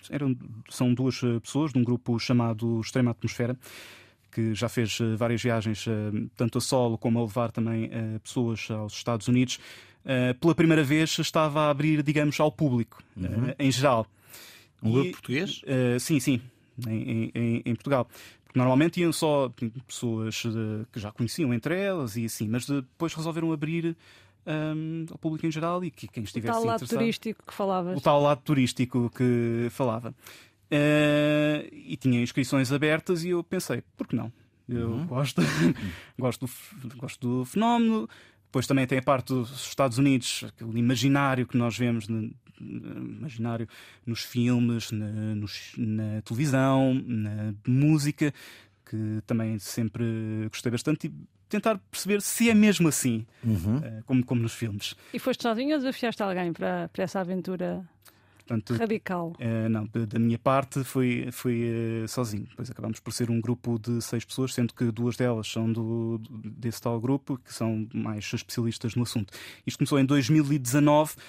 Eram, 0.10 0.38
são 0.70 0.94
duas 0.94 1.20
pessoas 1.42 1.74
de 1.74 1.80
um 1.80 1.84
grupo 1.84 2.20
chamado 2.20 2.80
Extrema 2.80 3.12
Atmosfera, 3.12 3.58
que 4.38 4.54
já 4.54 4.70
fez 4.70 5.00
eh, 5.02 5.16
várias 5.16 5.42
viagens, 5.42 5.88
eh, 5.88 5.92
tanto 6.36 6.60
a 6.60 6.62
solo 6.62 6.96
como 6.96 7.18
a 7.18 7.24
levar 7.24 7.52
também 7.52 7.90
eh, 7.92 8.20
pessoas 8.20 8.70
aos 8.70 8.94
Estados 8.94 9.28
Unidos, 9.28 9.60
pela 10.40 10.56
primeira 10.56 10.86
vez 10.86 11.20
estava 11.20 11.64
a 11.64 11.70
abrir, 11.70 12.02
digamos, 12.02 12.40
ao 12.40 12.50
público, 12.50 13.04
uhum. 13.18 13.54
em 13.60 13.70
geral. 13.70 14.08
Um 14.82 14.90
grupo 14.94 15.12
português? 15.12 15.62
sim, 16.00 16.18
sim, 16.18 16.40
em, 16.88 17.30
em, 17.36 17.62
em 17.66 17.76
Portugal. 17.76 18.08
Porque 18.46 18.58
normalmente 18.58 19.02
iam 19.02 19.12
só 19.12 19.52
pessoas 19.86 20.44
que 20.94 20.98
já 20.98 21.12
conheciam 21.12 21.54
entre 21.54 21.78
elas 21.78 22.16
e 22.16 22.24
assim, 22.24 22.48
mas 22.48 22.66
depois 22.66 23.14
resolveram 23.14 23.52
abrir 23.52 23.98
um, 24.46 25.06
ao 25.12 25.18
público 25.18 25.46
em 25.46 25.52
geral 25.52 25.84
e 25.84 25.92
que 25.92 26.08
quem 26.08 26.24
estivesse 26.24 26.58
o 26.58 26.62
tal 26.62 26.66
lado 26.66 26.88
turístico 26.88 27.44
que 27.46 27.54
falavas. 27.54 27.98
O 27.98 28.02
tal 28.02 28.22
lado 28.22 28.42
turístico 28.46 29.10
que 29.10 29.68
falava. 29.72 30.16
Uh, 30.72 31.68
e 31.72 31.96
tinha 31.96 32.22
inscrições 32.22 32.72
abertas 32.72 33.24
e 33.24 33.30
eu 33.30 33.44
pensei, 33.44 33.82
por 33.96 34.06
que 34.08 34.16
não? 34.16 34.32
Eu 34.68 34.90
uhum. 34.90 35.08
gosto, 35.08 35.42
gosto, 36.20 36.46
do, 36.46 36.98
gosto 36.98 37.28
do 37.28 37.46
fenómeno. 37.46 38.10
Depois 38.46 38.68
também 38.68 38.86
tem 38.86 38.98
a 38.98 39.02
parte 39.02 39.34
dos 39.34 39.52
Estados 39.68 39.98
Unidos, 39.98 40.44
aquele 40.48 40.80
imaginário 40.80 41.48
que 41.48 41.58
nós 41.58 41.78
vemos, 41.78 42.08
no, 42.08 42.32
imaginário 42.60 43.68
nos 44.06 44.22
filmes, 44.22 44.92
na, 44.92 45.36
nos, 45.36 45.74
na 45.78 46.22
televisão, 46.22 46.94
na 47.06 47.54
música, 47.66 48.34
que 48.86 49.22
também 49.26 49.60
sempre 49.60 50.48
gostei 50.50 50.72
bastante. 50.72 51.08
E 51.08 51.14
tentar 51.50 51.78
perceber 51.90 52.22
se 52.22 52.50
é 52.50 52.54
mesmo 52.54 52.90
assim, 52.90 53.26
uhum. 53.44 53.78
uh, 53.78 54.04
como, 54.06 54.26
como 54.26 54.42
nos 54.42 54.54
filmes. 54.54 54.96
E 55.14 55.20
foste 55.20 55.44
sozinho 55.44 55.74
ou 55.74 55.78
desafiaste 55.78 56.22
alguém 56.22 56.52
para, 56.52 56.90
para 56.90 57.04
essa 57.04 57.20
aventura 57.20 57.88
Portanto, 58.48 58.76
Radical. 58.76 59.34
Uh, 59.40 59.68
não, 59.68 59.90
da 60.08 60.18
minha 60.18 60.40
parte 60.40 60.82
fui, 60.86 61.28
fui 61.34 61.70
uh, 62.04 62.08
sozinho. 62.08 62.46
Depois 62.46 62.72
acabamos 62.72 63.00
por 63.02 63.12
ser 63.12 63.30
um 63.30 63.42
grupo 63.42 63.78
de 63.78 64.02
seis 64.02 64.24
pessoas, 64.24 64.54
sendo 64.54 64.74
que 64.74 64.90
duas 64.90 65.18
delas 65.18 65.52
são 65.52 65.72
do, 65.72 66.18
desse 66.46 66.82
tal 66.82 67.00
grupo, 67.00 67.38
que 67.38 67.54
são 67.54 67.86
mais 67.94 68.24
especialistas 68.34 68.96
no 68.96 69.04
assunto. 69.04 69.34
Isto 69.66 69.80
começou 69.80 70.00
em 70.00 70.06
2019. 70.06 71.14
Uh, 71.14 71.20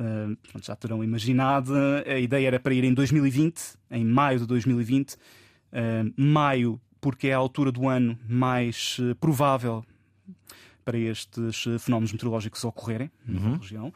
eh, 0.00 0.36
já 0.62 0.76
terão 0.76 1.02
imaginado, 1.02 1.74
a 2.06 2.20
ideia 2.20 2.46
era 2.46 2.60
para 2.60 2.72
ir 2.72 2.84
em 2.84 2.94
2020, 2.94 3.60
em 3.90 4.04
maio 4.04 4.38
de 4.38 4.46
2020. 4.46 5.16
maio, 6.16 6.80
porque 7.00 7.26
é 7.26 7.34
a 7.34 7.36
altura 7.36 7.72
do 7.72 7.88
ano 7.88 8.16
mais 8.28 9.00
provável 9.18 9.84
para 10.84 10.96
estes 10.96 11.64
fenómenos 11.80 12.12
meteorológicos 12.12 12.62
ocorrerem 12.64 13.10
na 13.26 13.56
região. 13.56 13.92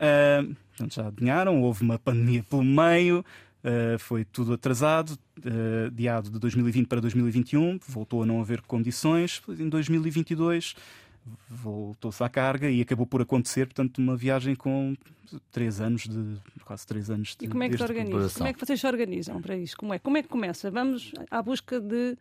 Uh, 0.00 0.56
portanto, 0.70 0.94
já 0.94 1.06
adivinharam, 1.06 1.60
houve 1.62 1.82
uma 1.82 1.98
pandemia 1.98 2.42
pelo 2.42 2.64
meio, 2.64 3.20
uh, 3.20 3.98
foi 3.98 4.24
tudo 4.24 4.54
atrasado, 4.54 5.10
uh, 5.10 5.86
adiado 5.88 6.30
de 6.30 6.38
2020 6.38 6.86
para 6.86 7.00
2021, 7.00 7.78
voltou 7.86 8.22
a 8.22 8.26
não 8.26 8.40
haver 8.40 8.62
condições. 8.62 9.42
Em 9.48 9.68
2022 9.68 10.74
voltou-se 11.48 12.24
à 12.24 12.28
carga 12.28 12.70
e 12.70 12.80
acabou 12.80 13.06
por 13.06 13.20
acontecer, 13.20 13.66
portanto, 13.66 13.98
uma 13.98 14.16
viagem 14.16 14.54
com 14.54 14.96
três 15.52 15.80
anos 15.80 16.08
de 16.08 16.38
quase 16.64 16.86
três 16.86 17.10
anos 17.10 17.36
de 17.36 17.44
E 17.44 17.48
como 17.48 17.62
é 17.62 17.68
que 17.68 17.76
se 17.76 17.82
organiza? 17.82 18.38
Como 18.38 18.48
é 18.48 18.52
que 18.52 18.60
vocês 18.60 18.80
se 18.80 18.86
organizam 18.86 19.40
para 19.42 19.56
isso? 19.56 19.76
Como 19.76 19.94
é? 19.94 19.98
Como 19.98 20.16
é 20.16 20.22
que 20.22 20.28
começa? 20.28 20.70
Vamos 20.70 21.12
à 21.30 21.42
busca 21.42 21.78
de 21.78 22.16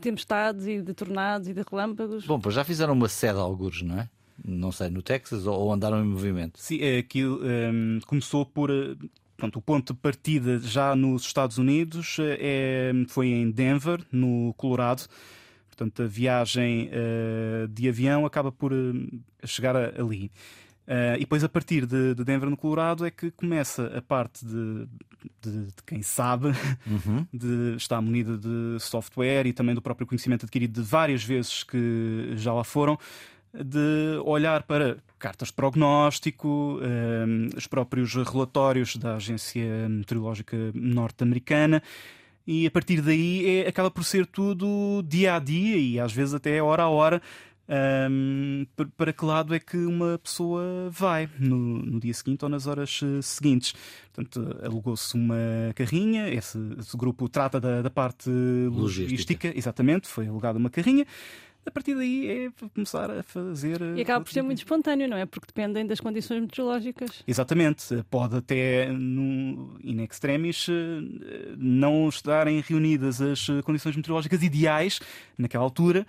tempestades 0.00 0.66
e 0.66 0.82
de 0.82 0.92
tornados 0.92 1.48
e 1.48 1.54
de 1.54 1.62
relâmpagos? 1.62 2.26
Bom, 2.26 2.40
pois 2.40 2.54
já 2.54 2.64
fizeram 2.64 2.92
uma 2.94 3.08
sede 3.08 3.38
a 3.38 3.42
algures, 3.42 3.82
não 3.82 4.00
é? 4.00 4.08
Não 4.44 4.72
sei, 4.72 4.88
no 4.90 5.02
Texas 5.02 5.46
ou, 5.46 5.72
andaram 5.72 6.00
em 6.02 6.06
movimento? 6.06 6.58
Sim, 6.60 6.80
é, 6.80 6.98
aquilo 6.98 7.40
ehm, 7.46 8.00
começou 8.06 8.44
por. 8.46 8.70
eh, 8.70 8.94
Pronto, 9.36 9.58
o 9.58 9.62
ponto 9.62 9.92
de 9.92 9.98
partida 9.98 10.60
já 10.60 10.94
nos 10.94 11.22
Estados 11.22 11.58
Unidos 11.58 12.16
eh, 12.20 12.38
é, 12.40 12.92
foi 13.08 13.28
em 13.28 13.50
Denver, 13.50 14.00
no 14.12 14.54
Colorado. 14.56 15.04
Portanto, 15.66 16.02
a 16.02 16.06
viagem 16.06 16.88
eh, 16.92 17.66
de 17.68 17.88
avião 17.88 18.24
acaba 18.24 18.52
por 18.52 18.72
eh, 18.72 19.46
chegar 19.46 19.74
a- 19.74 19.92
ali. 20.00 20.30
Eh, 20.86 21.16
e 21.16 21.20
depois, 21.20 21.42
a 21.42 21.48
partir 21.48 21.86
de, 21.86 22.14
de 22.14 22.22
Denver, 22.24 22.48
no 22.50 22.56
Colorado, 22.56 23.04
é 23.04 23.10
que 23.10 23.30
começa 23.32 23.86
a 23.96 24.02
parte 24.02 24.44
de, 24.44 24.86
de- 25.42 25.66
de 25.66 25.82
quem 25.86 26.02
sabe, 26.02 26.48
de, 27.32 27.74
está 27.76 28.00
munida 28.00 28.36
de 28.38 28.76
software 28.80 29.46
e 29.46 29.52
também 29.52 29.74
do 29.74 29.82
próprio 29.82 30.06
conhecimento 30.06 30.44
adquirido 30.44 30.80
de 30.80 30.86
várias 30.88 31.24
vezes 31.24 31.64
que 31.64 32.32
já 32.36 32.52
lá 32.52 32.62
foram, 32.64 32.96
de 33.54 34.18
olhar 34.24 34.62
para 34.62 34.96
cartas 35.18 35.48
de 35.48 35.54
prognóstico, 35.54 36.80
eh, 36.82 37.56
os 37.56 37.66
próprios 37.66 38.14
relatórios 38.14 38.96
da 38.96 39.16
Agência 39.16 39.88
Meteorológica 39.88 40.56
Norte-Americana. 40.74 41.82
E 42.46 42.66
a 42.66 42.70
partir 42.70 43.00
daí 43.00 43.60
é- 43.60 43.68
acaba 43.68 43.90
por 43.90 44.04
ser 44.04 44.26
tudo 44.26 45.02
dia 45.06 45.36
a 45.36 45.38
dia 45.38 45.76
e 45.76 46.00
às 46.00 46.12
vezes 46.12 46.34
até 46.34 46.62
hora 46.62 46.82
a 46.84 46.88
hora. 46.88 47.20
ehm, 47.68 48.64
para- 48.76 48.88
para 48.96 49.12
que 49.12 49.24
lado 49.24 49.54
é 49.54 49.60
que 49.60 49.76
uma 49.76 50.18
pessoa 50.18 50.90
vai 50.90 51.28
no, 51.38 51.56
no 51.56 52.00
dia 52.00 52.12
seguinte 52.12 52.44
ou 52.44 52.48
nas 52.48 52.66
horas 52.66 53.00
eh, 53.02 53.22
seguintes? 53.22 53.72
Portanto, 54.12 54.58
alugou-se 54.62 55.14
uma 55.14 55.36
carrinha, 55.74 56.28
esse, 56.28 56.58
esse 56.78 56.94
grupo 56.96 57.28
trata 57.28 57.60
da, 57.60 57.80
da 57.80 57.88
parte 57.88 58.28
Logística. 58.28 59.10
logística, 59.10 59.52
exatamente, 59.56 60.08
foi 60.08 60.26
alugada 60.26 60.58
uma 60.58 60.68
carrinha. 60.68 61.06
A 61.64 61.70
partir 61.70 61.94
daí 61.94 62.28
é 62.28 62.68
começar 62.74 63.10
a 63.10 63.22
fazer. 63.22 63.80
E 63.96 64.00
acaba 64.02 64.24
por 64.24 64.32
ser 64.32 64.42
muito 64.42 64.58
espontâneo, 64.58 65.08
não 65.08 65.16
é? 65.16 65.24
Porque 65.26 65.46
dependem 65.46 65.86
das 65.86 66.00
condições 66.00 66.40
meteorológicas. 66.40 67.22
Exatamente, 67.26 68.02
pode 68.10 68.36
até 68.36 68.90
no, 68.92 69.78
in 69.82 70.02
extremis 70.02 70.66
eh, 70.68 71.54
não 71.56 72.08
estarem 72.08 72.60
reunidas 72.60 73.20
as 73.22 73.48
eh, 73.48 73.62
condições 73.62 73.94
meteorológicas 73.96 74.42
ideais 74.42 74.98
naquela 75.38 75.62
altura 75.62 76.04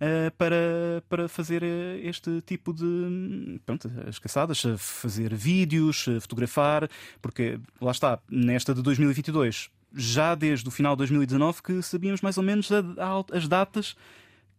eh, 0.00 0.30
para, 0.38 1.02
para 1.08 1.28
fazer 1.28 1.62
eh, 1.64 1.98
este 2.04 2.40
tipo 2.42 2.72
de 2.72 3.60
pronto, 3.66 3.90
as 4.08 4.18
caçadas, 4.20 4.64
eh, 4.64 4.76
fazer 4.76 5.34
vídeos, 5.34 6.06
eh, 6.08 6.20
fotografar, 6.20 6.88
porque 7.20 7.58
lá 7.80 7.90
está, 7.90 8.20
nesta 8.30 8.72
de 8.72 8.82
2022, 8.82 9.68
já 9.94 10.34
desde 10.36 10.66
o 10.68 10.70
final 10.70 10.94
de 10.94 10.98
2019 10.98 11.60
que 11.62 11.82
sabíamos 11.82 12.20
mais 12.22 12.38
ou 12.38 12.44
menos 12.44 12.70
a- 12.70 12.78
a- 12.98 13.36
as 13.36 13.48
datas 13.48 13.96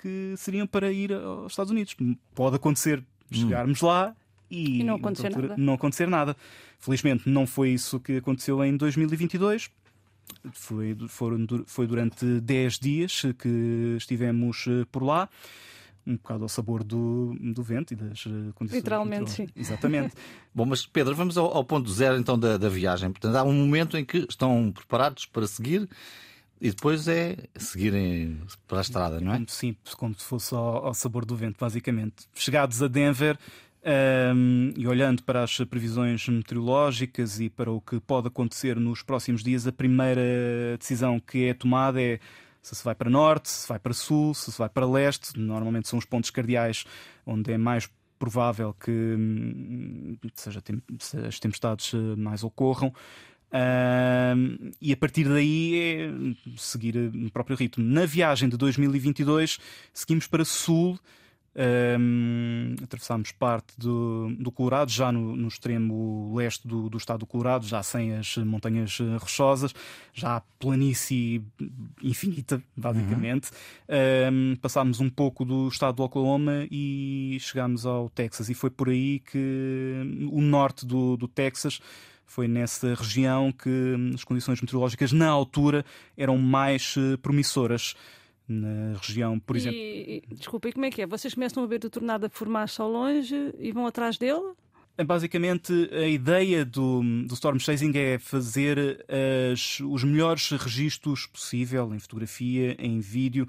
que 0.03 0.33
seriam 0.35 0.67
para 0.67 0.91
ir 0.91 1.13
aos 1.13 1.53
Estados 1.53 1.71
Unidos. 1.71 1.95
Pode 2.35 2.57
acontecer 2.57 3.01
chegarmos 3.31 3.79
lá 3.79 4.13
e, 4.51 4.81
E 4.81 4.83
não 4.83 4.95
acontecer 4.95 5.29
nada. 5.29 5.55
não 5.57 5.73
acontecer 5.73 6.07
nada. 6.09 6.35
Felizmente 6.77 7.29
não 7.29 7.47
foi 7.47 7.69
isso 7.69 8.01
que 8.01 8.17
aconteceu 8.17 8.61
em 8.65 8.75
2022. 8.75 9.69
Foi, 10.51 10.97
foram, 11.07 11.45
foi 11.65 11.87
durante 11.87 12.25
10 12.41 12.79
dias 12.79 13.21
que 13.39 13.95
estivemos 13.97 14.65
eh, 14.67 14.85
por 14.91 15.03
lá. 15.03 15.29
Um 16.05 16.17
bocado 16.17 16.43
ao 16.43 16.49
sabor 16.49 16.83
do, 16.83 17.33
do 17.39 17.63
vento 17.63 17.93
e 17.93 17.95
das 17.95 18.25
eh, 18.27 18.51
condições. 18.55 18.81
Literalmente, 18.83 19.31
sim. 19.31 19.47
Exatamente. 19.55 20.13
Bom, 20.53 20.65
mas 20.65 20.85
Pedro, 20.85 21.15
vamos 21.15 21.37
ao, 21.37 21.55
ao 21.55 21.63
ponto 21.63 21.89
zero 21.89 22.17
então 22.17 22.37
da, 22.37 22.57
da 22.57 22.67
viagem. 22.67 23.09
Portanto, 23.09 23.35
há 23.37 23.43
um 23.43 23.53
momento 23.53 23.97
em 23.97 24.03
que 24.03 24.25
estão 24.29 24.69
preparados 24.73 25.25
para 25.25 25.47
seguir 25.47 25.87
e 26.63 26.69
depois 26.69 27.09
é 27.09 27.35
seguirem 27.57 28.39
para 28.69 28.77
a 28.77 28.81
estrada, 28.81 29.19
não 29.19 29.33
é? 29.33 29.35
Como, 29.35 29.49
sim, 29.49 29.75
como 29.97 30.15
se 30.17 30.23
fosse 30.23 30.55
ao, 30.55 30.85
ao 30.85 30.93
sabor 30.93 31.25
do 31.25 31.35
vento, 31.35 31.57
basicamente. 31.59 32.25
Chegados 32.33 32.81
a 32.81 32.87
Denver 32.87 33.37
ahm, 33.83 34.71
e 34.77 34.87
olhando 34.87 35.23
para 35.23 35.43
as 35.43 35.57
previsões 35.57 36.25
meteorológicas 36.29 37.41
e 37.41 37.49
para 37.49 37.69
o 37.69 37.81
que 37.81 37.99
pode 37.99 38.29
acontecer 38.29 38.77
nos 38.77 39.03
próximos 39.03 39.43
dias, 39.43 39.67
a 39.67 39.73
primeira 39.73 40.21
decisão 40.79 41.19
que 41.19 41.47
é 41.47 41.53
tomada 41.53 42.01
é 42.01 42.17
se 42.61 42.73
se 42.73 42.83
vai 42.85 42.95
para 42.95 43.09
norte, 43.09 43.49
se 43.49 43.67
vai 43.67 43.77
para 43.77 43.93
sul, 43.93 44.33
se 44.33 44.49
se 44.49 44.57
vai 44.57 44.69
para 44.69 44.87
leste. 44.87 45.37
Normalmente 45.37 45.89
são 45.89 45.99
os 45.99 46.05
pontos 46.05 46.29
cardeais 46.29 46.85
onde 47.25 47.51
é 47.51 47.57
mais 47.57 47.89
provável 48.17 48.73
que 48.73 48.89
hum, 48.89 50.15
seja, 50.33 50.63
as 51.27 51.39
tempestades 51.41 51.93
eh, 51.93 52.15
mais 52.15 52.41
ocorram. 52.41 52.93
Ahm, 53.53 54.71
e 54.81 54.91
a 54.91 54.97
partir 54.97 55.29
daí 55.29 55.79
é 55.79 56.09
seguir 56.57 56.95
no 56.95 57.29
próprio 57.29 57.55
ritmo. 57.55 57.83
Na 57.83 58.03
viagem 58.03 58.49
de 58.49 58.57
2022, 58.57 59.59
seguimos 59.93 60.25
para 60.25 60.43
sul, 60.43 60.99
ahm, 61.55 62.73
atravessámos 62.83 63.31
parte 63.31 63.77
do, 63.77 64.33
do 64.39 64.51
Colorado, 64.51 64.89
já 64.89 65.11
no, 65.11 65.35
no 65.35 65.47
extremo 65.47 66.33
leste 66.35 66.67
do, 66.67 66.89
do 66.89 66.97
estado 66.97 67.19
do 67.19 67.25
Colorado, 67.27 67.67
já 67.67 67.83
sem 67.83 68.15
as 68.15 68.37
montanhas 68.37 68.97
eh, 68.99 69.17
rochosas, 69.17 69.71
já 70.15 70.37
há 70.37 70.41
planície 70.57 71.45
infinita, 72.01 72.59
basicamente. 72.75 73.51
Ahm, 73.87 74.55
passámos 74.55 74.99
um 74.99 75.11
pouco 75.11 75.45
do 75.45 75.67
estado 75.67 75.97
do 75.97 76.03
Oklahoma 76.03 76.67
e 76.71 77.37
chegámos 77.39 77.85
ao 77.85 78.09
Texas, 78.09 78.49
e 78.49 78.55
foi 78.55 78.71
por 78.71 78.89
aí 78.89 79.19
que 79.19 80.27
o 80.31 80.41
norte 80.41 80.87
do, 80.87 81.15
do 81.15 81.27
Texas 81.27 81.79
foi 82.25 82.47
nessa 82.47 82.93
região 82.95 83.51
que 83.51 83.69
hum, 83.69 84.11
as 84.13 84.23
condições 84.23 84.59
meteorológicas 84.61 85.11
na 85.11 85.27
altura 85.29 85.85
eram 86.17 86.37
mais 86.37 86.95
eh, 86.97 87.17
promissoras. 87.17 87.95
Na 88.45 88.97
região, 89.01 89.39
por 89.39 89.55
exemplo. 89.55 89.77
E, 89.79 90.21
e- 90.29 90.35
desculpa, 90.35 90.67
e 90.67 90.73
como 90.73 90.83
é 90.85 90.91
que 90.91 91.01
é? 91.01 91.07
Vocês 91.07 91.33
começam 91.33 91.63
a 91.63 91.65
ver 91.65 91.79
o 91.85 91.89
tornado 91.89 92.25
a 92.25 92.29
formar-se 92.29 92.81
ao 92.81 92.89
longe 92.91 93.33
e 93.57 93.71
vão 93.71 93.87
atrás 93.87 94.17
dele? 94.17 94.51
Basicamente, 95.05 95.89
a 95.93 96.05
ideia 96.07 96.63
do, 96.65 97.01
do 97.25 97.33
Storm 97.33 97.57
Chasing 97.57 97.93
é 97.95 98.19
fazer 98.19 99.03
as- 99.51 99.79
os 99.79 100.03
melhores 100.03 100.49
registros 100.51 101.25
possível 101.25 101.95
em 101.95 101.99
fotografia, 101.99 102.75
em 102.77 102.99
vídeo. 102.99 103.47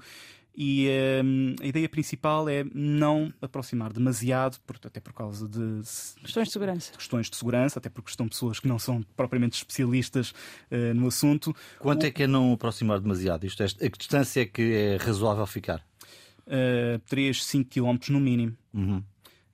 E 0.57 0.87
hum, 1.23 1.55
a 1.61 1.65
ideia 1.67 1.89
principal 1.89 2.47
é 2.47 2.63
não 2.73 3.33
aproximar 3.41 3.91
demasiado, 3.91 4.57
por- 4.65 4.77
até 4.85 5.01
por 5.01 5.11
causa 5.13 5.47
de 5.49 5.81
Questões 6.21 6.47
de 6.47 6.53
segurança. 6.53 6.91
questões 6.93 7.29
de 7.29 7.35
segurança, 7.35 7.77
até 7.79 7.89
porque 7.89 8.09
estão 8.09 8.27
pessoas 8.27 8.59
que 8.59 8.67
não 8.67 8.79
são 8.79 9.01
propriamente 9.17 9.57
especialistas 9.57 10.33
eh, 10.71 10.93
no 10.93 11.07
assunto. 11.07 11.53
Quanto 11.79 12.05
é 12.05 12.11
que 12.11 12.23
é 12.23 12.27
não 12.27 12.53
aproximar 12.53 12.99
demasiado? 13.01 13.45
Isto 13.45 13.63
é, 13.63 13.65
a 13.65 13.89
que 13.89 13.97
distância 13.97 14.41
é 14.41 14.45
que 14.45 14.61
é 14.73 14.95
razoável 14.97 15.45
ficar? 15.45 15.85
Uh, 16.47 16.99
3, 17.09 17.43
5 17.43 17.69
km 17.71 17.97
no 18.09 18.19
mínimo. 18.21 18.55
Uhum. 18.73 19.03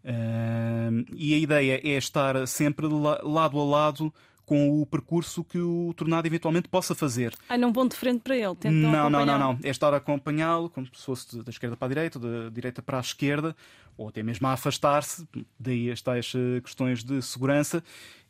Uh, 0.04 1.06
e 1.16 1.34
a 1.34 1.38
ideia 1.38 1.82
é 1.84 1.98
estar 1.98 2.48
sempre 2.48 2.88
la- 2.88 3.22
lado 3.24 3.60
a 3.60 3.64
lado 3.64 4.14
com 4.52 4.82
o 4.82 4.86
percurso 4.86 5.46
que 5.46 5.58
o 5.58 5.94
tornado 5.96 6.28
eventualmente 6.28 6.68
possa 6.68 6.94
fazer. 6.94 7.34
Ai, 7.48 7.58
não 7.58 7.72
vão 7.72 7.88
de 7.88 7.96
frente 7.96 8.20
para 8.20 8.36
ele, 8.36 8.54
tentam 8.56 8.92
não, 8.92 9.10
não, 9.10 9.26
não, 9.26 9.40
não. 9.40 9.60
É 9.64 9.70
estar 9.70 9.94
a 9.94 9.96
acompanhá-lo 9.98 10.70
como 10.70 10.86
se 10.88 11.06
fosse 11.06 11.42
da 11.42 11.50
esquerda 11.50 11.78
para 11.78 11.86
a 11.86 11.88
direita, 11.88 12.20
da 12.20 12.50
direita 12.50 12.82
para 12.82 12.98
a 12.98 13.00
esquerda, 13.00 13.56
ou 13.98 14.10
até 14.10 14.22
mesmo 14.22 14.46
a 14.48 14.52
afastar-se. 14.52 15.26
Daí 15.58 15.90
estas 15.90 16.34
eh, 16.36 16.60
questões 16.60 17.02
de 17.02 17.22
segurança. 17.22 17.82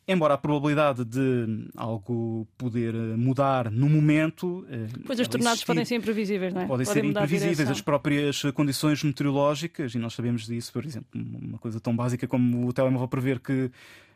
Embora 0.06 0.34
a 0.34 0.38
probabilidade 0.38 1.04
de 1.04 1.66
algo 1.76 2.46
poder 2.56 2.94
eh, 2.94 2.98
mudar 3.16 3.68
no 3.68 3.88
momento. 3.88 4.64
eh, 4.70 4.86
Pois 5.04 5.18
os 5.18 5.26
tornados 5.26 5.54
existir. 5.54 5.66
podem 5.66 5.84
ser 5.84 5.96
imprevisíveis, 5.96 6.54
não 6.54 6.60
é? 6.62 6.66
podem 6.66 6.86
ser 6.86 7.02
mudar 7.02 7.22
a 7.22 7.24
imprevisíveis 7.24 7.68
as 7.68 7.80
próprias 7.80 8.42
condições 8.54 9.02
meteorológicas 9.02 9.92
e 9.96 9.98
nós 9.98 10.14
sabemos 10.14 10.46
disso, 10.46 10.72
por 10.72 10.84
exemplo, 10.84 11.08
uma 11.20 11.58
coisa 11.58 11.80
tão 11.80 11.96
básica 11.96 12.28
como 12.28 12.68
o 12.68 12.72
telemóvel 12.72 13.08
prever 13.08 13.40
que 13.40 13.72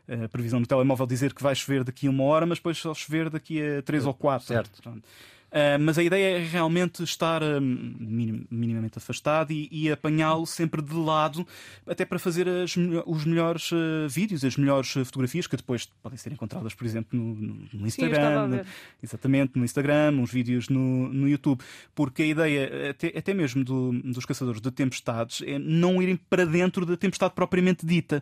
a 0.07 0.27
previsão 0.29 0.61
do 0.61 0.67
telemóvel 0.67 1.05
dizer 1.05 1.33
que 1.33 1.43
vai 1.43 1.55
chover 1.55 1.83
daqui 1.83 2.07
a 2.07 2.09
uma 2.09 2.23
hora, 2.23 2.45
mas 2.45 2.57
depois 2.57 2.77
só 2.77 2.93
chover 2.93 3.29
daqui 3.29 3.61
a 3.61 3.81
três 3.81 4.05
ou 4.05 4.13
quatro. 4.13 4.47
Certo. 4.47 4.81
Pronto. 4.81 5.03
Uh, 5.47 5.79
mas 5.79 5.97
a 5.97 6.03
ideia 6.03 6.39
é 6.39 6.43
realmente 6.43 7.01
estar 7.01 7.41
uh, 7.41 7.61
minim, 7.61 8.45
minimamente 8.51 8.97
afastado 8.97 9.51
e, 9.51 9.69
e 9.71 9.89
apanhá-lo 9.89 10.45
sempre 10.45 10.81
de 10.81 10.93
lado, 10.93 11.47
até 11.85 12.03
para 12.03 12.19
fazer 12.19 12.49
as, 12.49 12.75
os 13.05 13.23
melhores 13.23 13.71
uh, 13.71 14.09
vídeos, 14.09 14.43
as 14.43 14.57
melhores 14.57 14.91
fotografias 14.91 15.47
que 15.47 15.55
depois 15.55 15.85
podem 16.03 16.17
ser 16.17 16.33
encontradas, 16.33 16.73
por 16.73 16.85
exemplo, 16.85 17.17
no, 17.17 17.65
no 17.73 17.87
Instagram. 17.87 18.61
Sim, 18.61 18.69
exatamente, 19.01 19.57
no 19.57 19.63
Instagram, 19.63 20.17
uns 20.19 20.29
vídeos 20.29 20.67
no, 20.67 21.07
no 21.07 21.29
YouTube. 21.29 21.63
Porque 21.95 22.23
a 22.23 22.25
ideia, 22.25 22.89
até, 22.89 23.17
até 23.17 23.33
mesmo 23.33 23.63
do, 23.63 23.93
dos 24.01 24.25
caçadores 24.25 24.59
de 24.59 24.69
tempestades, 24.69 25.41
é 25.47 25.57
não 25.57 26.01
irem 26.03 26.17
para 26.17 26.45
dentro 26.45 26.85
da 26.85 26.97
tempestade 26.97 27.33
propriamente 27.33 27.85
dita. 27.85 28.21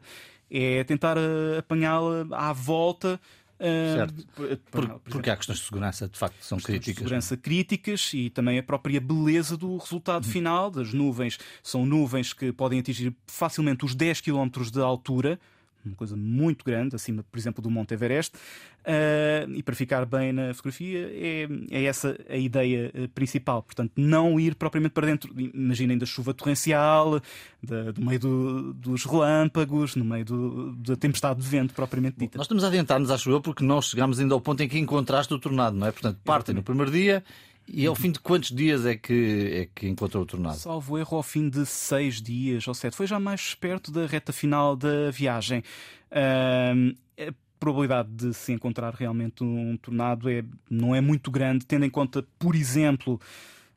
É 0.50 0.84
tentar 0.84 1.18
apanhá-la 1.58 2.28
à 2.32 2.54
volta 2.54 3.20
Certo. 3.58 4.28
Por, 4.36 4.58
por, 4.58 5.00
porque 5.00 5.30
há 5.30 5.38
questões 5.38 5.60
de 5.60 5.66
segurança, 5.66 6.10
de 6.10 6.18
facto, 6.18 6.44
são 6.44 6.58
críticas. 6.58 6.94
De 6.94 7.00
segurança 7.00 7.38
críticas 7.38 8.12
e 8.14 8.30
também 8.30 8.60
a 8.60 8.64
própria 8.64 9.00
beleza 9.00 9.56
do 9.56 9.78
resultado 9.78 10.26
uhum. 10.26 10.32
final 10.32 10.70
das 10.70 10.94
nuvens. 10.94 11.40
São 11.64 11.86
nuvens 11.86 12.34
que 12.34 12.52
podem 12.52 12.80
atingir 12.80 13.16
facilmente 13.28 13.86
os 13.86 13.96
10 13.96 14.22
km 14.22 14.50
de 14.72 14.82
altura 14.82 15.40
uma 15.86 15.96
coisa 15.96 16.16
muito 16.16 16.64
grande, 16.66 16.96
acima, 16.96 17.24
por 17.24 17.38
exemplo, 17.38 17.62
do 17.62 17.70
Monte 17.70 17.94
Everest. 17.94 18.36
Uh, 18.36 19.52
e 19.54 19.64
para 19.64 19.76
ficar 19.76 20.06
bem 20.06 20.32
na 20.32 20.54
fotografia, 20.54 21.10
é, 21.12 21.48
é 21.72 21.84
essa 21.86 22.18
a 22.30 22.38
ideia 22.38 22.92
uh, 22.94 23.10
principal. 23.10 23.64
Portanto, 23.64 23.92
não 23.96 24.40
ir 24.40 24.56
propriamente 24.56 24.94
para 24.94 25.08
dentro, 25.08 25.34
imaginem, 25.38 25.98
da 25.98 26.06
chuva 26.06 26.34
torrencial, 26.34 27.22
da, 27.62 27.92
do 27.92 28.02
meio 28.02 28.20
do, 28.20 28.74
dos 28.74 29.06
relâmpagos, 29.06 29.96
no 29.96 30.06
meio 30.06 30.26
do, 30.26 30.76
da 30.76 30.96
tempestade 30.96 31.42
de 31.42 31.48
vento 31.48 31.74
propriamente 31.74 32.18
dita. 32.18 32.38
Nós 32.38 32.46
estamos 32.46 32.64
a 32.64 32.68
adiantar-nos, 32.68 33.10
acho 33.10 33.30
eu, 33.30 33.42
porque 33.42 33.64
não 33.64 33.82
chegamos 33.82 34.20
ainda 34.20 34.34
ao 34.34 34.42
ponto 34.42 34.62
em 34.62 34.68
que 34.68 34.78
encontraste 34.78 35.34
o 35.34 35.40
tornado, 35.40 35.76
não 35.76 35.88
é? 35.88 35.92
Portanto, 35.92 36.20
partem 36.24 36.54
no 36.54 36.64
primeiro 36.64 36.92
dia 36.92 37.24
e 37.68 37.86
ao 37.86 37.96
fim 37.96 38.12
de 38.12 38.20
quantos 38.20 38.52
dias 38.52 38.86
é 38.86 38.96
que, 38.96 39.50
é 39.54 39.70
que 39.74 39.88
encontrou 39.88 40.24
o 40.24 40.26
tornado? 40.26 40.58
Salvo 40.58 40.98
erro, 40.98 41.18
ao 41.18 41.24
fim 41.24 41.50
de 41.50 41.66
seis 41.66 42.22
dias 42.22 42.68
ou 42.68 42.74
sete. 42.74 42.96
Foi 42.96 43.08
já 43.08 43.20
mais 43.20 43.56
perto 43.56 43.92
da 43.92 44.06
reta 44.06 44.32
final 44.32 44.76
da 44.76 45.10
viagem. 45.12 45.64
A 46.12 47.34
probabilidade 47.60 48.10
de 48.10 48.34
se 48.34 48.54
encontrar 48.54 48.94
realmente 48.94 49.44
um 49.44 49.76
tornado 49.78 50.30
é, 50.30 50.44
não 50.70 50.94
é 50.94 51.02
muito 51.02 51.32
grande, 51.32 51.66
tendo 51.66 51.86
em 51.86 51.90
conta, 51.90 52.24
por 52.38 52.56
exemplo, 52.56 53.20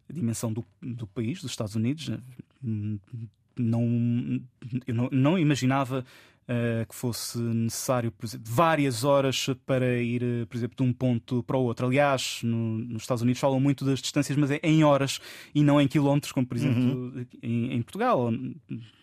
a 0.08 0.12
dimensão 0.12 0.52
do, 0.52 0.64
do 0.82 1.06
país, 1.06 1.40
dos 1.40 1.50
Estados 1.50 1.74
Unidos. 1.74 2.10
Não, 2.62 4.40
eu 4.86 4.94
não, 4.94 5.08
não 5.10 5.38
imaginava 5.38 6.04
uh, 6.48 6.86
que 6.88 6.94
fosse 6.94 7.38
necessário 7.38 8.12
exemplo, 8.22 8.46
várias 8.50 9.04
horas 9.04 9.46
para 9.66 9.98
ir, 9.98 10.22
eh, 10.22 10.46
por 10.46 10.56
exemplo, 10.56 10.76
de 10.76 10.82
um 10.82 10.92
ponto 10.92 11.42
para 11.42 11.56
o 11.56 11.62
outro. 11.62 11.86
Aliás, 11.86 12.40
no, 12.42 12.78
nos 12.78 13.02
Estados 13.02 13.22
Unidos 13.22 13.40
falam 13.40 13.60
muito 13.60 13.84
das 13.84 14.00
distâncias, 14.00 14.36
mas 14.36 14.50
é 14.50 14.58
em 14.62 14.82
horas 14.82 15.20
e 15.54 15.62
não 15.62 15.80
em 15.80 15.86
quilómetros, 15.86 16.32
como 16.32 16.46
por 16.46 16.56
exemplo 16.56 16.82
uhum. 16.82 17.26
em, 17.42 17.72
em, 17.74 17.82
Portugal 17.82 18.20
ou 18.20 18.30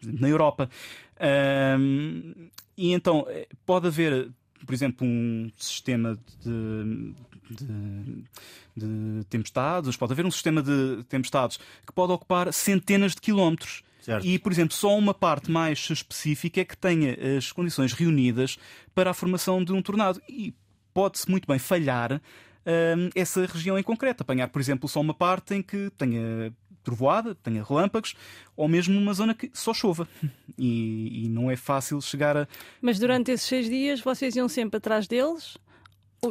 na 0.03 0.27
Europa. 0.27 0.69
Uh, 1.17 2.49
e 2.77 2.91
então 2.91 3.25
eh, 3.29 3.47
pode 3.65 3.87
haver 3.87 4.31
por 4.65 4.73
exemplo, 4.73 5.05
um 5.05 5.49
sistema 5.55 6.17
de, 6.43 7.13
de, 7.51 8.23
de, 8.75 9.23
tempestades, 9.25 9.95
pode 9.95 10.13
haver 10.13 10.25
um 10.25 10.31
sistema 10.31 10.61
de 10.61 11.03
tempestades 11.07 11.57
que 11.85 11.93
pode 11.93 12.11
ocupar 12.11 12.51
centenas 12.51 13.13
de 13.13 13.21
quilómetros. 13.21 13.83
Certo. 14.05 14.23
E, 14.23 14.37
por 14.37 14.51
exemplo, 14.51 14.75
só 14.75 14.95
uma 14.95 15.15
parte 15.15 15.49
mais 15.49 15.89
específica 15.89 16.61
é 16.61 16.63
que 16.63 16.77
tenha 16.77 17.17
as 17.39 17.51
condições 17.51 17.91
reunidas 17.91 18.59
para 18.93 19.09
a 19.09 19.13
formação 19.15 19.63
de 19.63 19.73
um 19.73 19.81
tornado. 19.81 20.21
E 20.29 20.53
pode-se 20.93 21.27
muito 21.27 21.47
bem 21.47 21.57
falhar 21.57 22.21
hum, 22.93 23.09
essa 23.15 23.47
região 23.47 23.79
em 23.79 23.81
concreto. 23.81 24.21
Apanhar, 24.21 24.47
por 24.49 24.61
exemplo, 24.61 24.87
só 24.87 25.01
uma 25.01 25.15
parte 25.15 25.55
em 25.55 25.63
que 25.63 25.89
tenha 25.97 26.53
trovoada, 26.83 27.33
tenha 27.33 27.63
relâmpagos, 27.63 28.13
ou 28.55 28.67
mesmo 28.67 28.95
uma 28.95 29.11
zona 29.11 29.33
que 29.33 29.49
só 29.53 29.73
chova. 29.73 30.07
E, 30.57 31.25
e, 31.25 31.27
não 31.27 31.51
é 31.51 31.57
fácil 31.57 31.99
chegar 31.99 32.37
a. 32.37 32.47
Mas 32.81 32.97
durante 32.97 33.29
esses 33.29 33.45
seis 33.45 33.67
dias 33.67 33.99
vocês 33.99 34.37
iam 34.37 34.47
sempre 34.47 34.77
atrás 34.77 35.05
deles? 35.05 35.57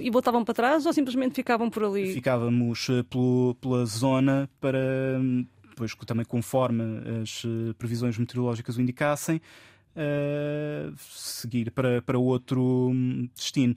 E 0.00 0.11
voltavam 0.11 0.43
para 0.43 0.54
trás 0.54 0.87
ou 0.87 0.95
simplesmente 0.95 1.35
ficavam 1.35 1.69
por 1.69 1.85
ali? 1.85 2.14
Ficávamos 2.14 2.88
eh, 2.88 3.02
pelo, 3.02 3.54
pela 3.61 3.85
zona 3.85 4.49
para 4.62 4.78
hum, 5.21 5.47
depois 5.75 5.93
também 6.07 6.25
conforme 6.25 6.83
as 7.23 7.43
eh, 7.45 7.73
previsões 7.76 8.16
meteorológicas 8.16 8.76
o 8.76 8.81
indicassem, 8.81 9.40
uh, 9.97 10.95
seguir 10.97 11.71
para, 11.73 12.00
para 12.00 12.19
outro 12.19 12.90
hum, 12.93 13.28
destino. 13.35 13.75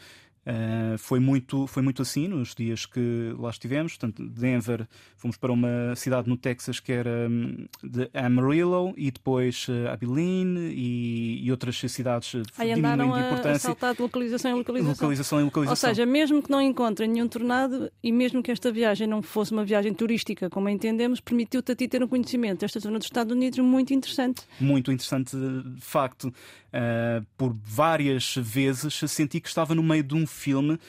Uh, 0.48 0.98
foi, 0.98 1.20
muito, 1.20 1.68
foi 1.68 1.84
muito 1.84 2.02
assim 2.02 2.26
nos 2.26 2.56
dias 2.56 2.86
que 2.86 3.36
lá 3.38 3.50
estivemos. 3.50 3.98
Portanto, 3.98 4.26
Denver, 4.30 4.88
fomos 5.18 5.36
para 5.36 5.52
uma 5.52 5.94
cidade 5.94 6.30
no 6.30 6.38
Texas 6.38 6.80
que 6.80 6.94
era 6.94 7.28
um, 7.30 7.66
de 7.84 8.10
Amarillo 8.14 8.94
e 8.96 9.12
depois 9.12 9.68
uh, 9.68 9.90
Abilene 9.92 10.72
e, 10.74 11.46
e, 11.46 11.52
outras 11.52 11.78
cidades 11.78 12.34
Aí 12.58 12.74
de 12.74 12.80
importância. 12.80 13.76
A 13.82 13.94
de 13.94 14.02
localização 14.02 14.52
em 14.52 14.54
localização. 14.54 14.94
localização 14.94 15.42
em 15.42 15.44
localização. 15.44 15.90
Ou 15.90 15.96
seja, 15.96 16.06
mesmo 16.06 16.42
que 16.42 16.50
não 16.50 16.62
encontrem 16.62 17.10
nenhum 17.10 17.28
tornado 17.28 17.92
e 18.02 18.10
mesmo 18.10 18.42
que 18.42 18.50
esta 18.50 18.72
viagem 18.72 19.06
não 19.06 19.22
fosse 19.22 19.52
uma 19.52 19.66
viagem 19.66 19.94
turística, 19.94 20.50
como 20.50 20.70
entendemos, 20.70 21.20
permitiu-te 21.20 21.74
a 21.74 21.76
ti 21.76 21.90
ter 21.90 22.02
um 22.02 22.08
conhecimento 22.08 22.62
desta 22.62 22.80
zona 22.80 23.00
dos 23.00 23.08
Estados 23.08 23.36
Unidos 23.36 23.60
muito 23.60 23.94
interessante. 23.94 24.44
Muito 24.62 24.94
interessante, 24.94 25.36
de 25.36 25.82
facto. 25.82 26.34
Uh, 26.68 27.26
por 27.38 27.54
várias 27.54 28.36
vezes 28.36 28.94
senti 29.08 29.40
que 29.40 29.48
estava 29.48 29.74
no 29.74 29.82
meio 29.82 30.04
de 30.04 30.14
um 30.14 30.28
filme 30.38 30.80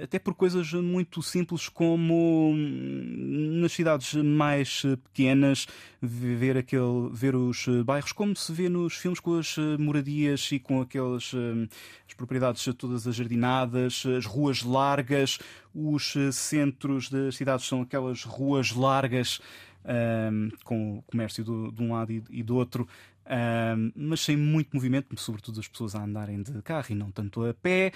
até 0.00 0.18
por 0.18 0.34
coisas 0.34 0.72
muito 0.72 1.22
simples 1.22 1.68
como 1.68 2.52
hum, 2.54 3.60
nas 3.60 3.72
cidades 3.72 4.14
mais 4.14 4.82
pequenas 5.04 5.66
ver 6.00 6.56
aquele 6.56 7.10
ver 7.12 7.36
os 7.36 7.66
bairros 7.84 8.12
como 8.12 8.34
se 8.34 8.52
vê 8.52 8.68
nos 8.68 8.94
filmes 8.94 9.20
com 9.20 9.38
as 9.38 9.56
moradias 9.78 10.50
e 10.50 10.58
com 10.58 10.80
aquelas 10.80 11.34
hum, 11.34 11.68
as 12.08 12.14
propriedades 12.14 12.66
todas 12.76 13.06
ajardinadas, 13.06 14.04
as 14.06 14.24
ruas 14.24 14.62
largas, 14.62 15.38
os 15.74 16.14
centros 16.32 17.10
das 17.10 17.36
cidades 17.36 17.66
são 17.66 17.82
aquelas 17.82 18.22
ruas 18.24 18.72
largas 18.72 19.40
um, 19.84 20.50
com 20.64 20.98
o 20.98 21.02
comércio 21.02 21.44
do, 21.44 21.72
de 21.72 21.82
um 21.82 21.92
lado 21.92 22.12
e 22.30 22.42
do 22.42 22.56
outro 22.56 22.86
um, 23.24 23.92
mas 23.94 24.20
sem 24.20 24.36
muito 24.36 24.74
movimento, 24.74 25.18
sobretudo 25.18 25.60
as 25.60 25.68
pessoas 25.68 25.94
a 25.94 26.02
andarem 26.02 26.42
de 26.42 26.60
carro 26.62 26.86
e 26.90 26.94
não 26.94 27.10
tanto 27.10 27.44
a 27.44 27.54
pé. 27.54 27.92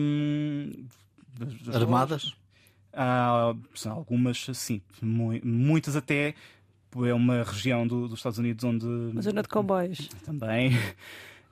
Um, 0.00 0.72
Armadas? 1.72 2.34
Há 2.92 3.54
algumas, 3.88 4.46
sim, 4.54 4.80
muitas 5.42 5.96
até. 5.96 6.34
É 7.06 7.14
uma 7.14 7.44
região 7.44 7.86
do, 7.86 8.08
dos 8.08 8.18
Estados 8.18 8.38
Unidos 8.38 8.64
onde. 8.64 8.84
Uma 8.84 9.22
zona 9.22 9.42
de 9.42 9.48
cowboys. 9.48 10.08
Também. 10.24 10.72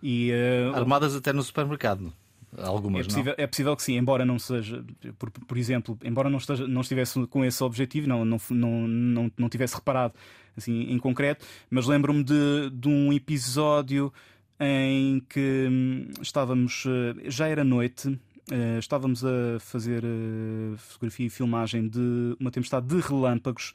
E, 0.03 0.31
uh, 0.33 0.77
Armadas 0.77 1.15
até 1.15 1.33
no 1.33 1.43
supermercado. 1.43 2.13
Algumas, 2.57 3.01
é 3.01 3.05
possível, 3.05 3.35
não? 3.37 3.45
é 3.45 3.47
possível 3.47 3.77
que 3.77 3.83
sim, 3.83 3.97
embora 3.99 4.25
não 4.25 4.39
seja, 4.39 4.83
por, 5.19 5.31
por 5.31 5.59
exemplo, 5.59 5.99
embora 6.03 6.31
não, 6.31 6.39
esteja, 6.39 6.67
não 6.67 6.81
estivesse 6.81 7.27
com 7.27 7.45
esse 7.45 7.63
objetivo, 7.63 8.09
não, 8.09 8.25
não, 8.25 8.39
não, 8.51 8.89
não, 8.89 9.33
não 9.37 9.49
tivesse 9.51 9.75
reparado 9.75 10.15
assim, 10.59 10.83
em 10.83 10.99
concreto, 10.99 11.47
mas 11.71 11.87
lembro-me 11.87 12.23
de, 12.23 12.71
de 12.73 12.89
um 12.89 13.13
episódio 13.13 14.13
em 14.61 15.21
que 15.29 15.69
hum, 15.71 16.09
estávamos, 16.21 16.85
eh, 16.87 17.31
já 17.31 17.47
era 17.47 17.63
noite, 17.63 18.19
eh, 18.51 18.79
estávamos 18.79 19.25
a 19.25 19.61
fazer 19.61 20.03
eh, 20.05 20.77
fotografia 20.77 21.27
e 21.27 21.31
filmagem 21.31 21.89
de 21.89 22.37
uma 22.41 22.51
tempestade 22.51 22.87
de 22.87 23.01
relâmpagos 23.01 23.75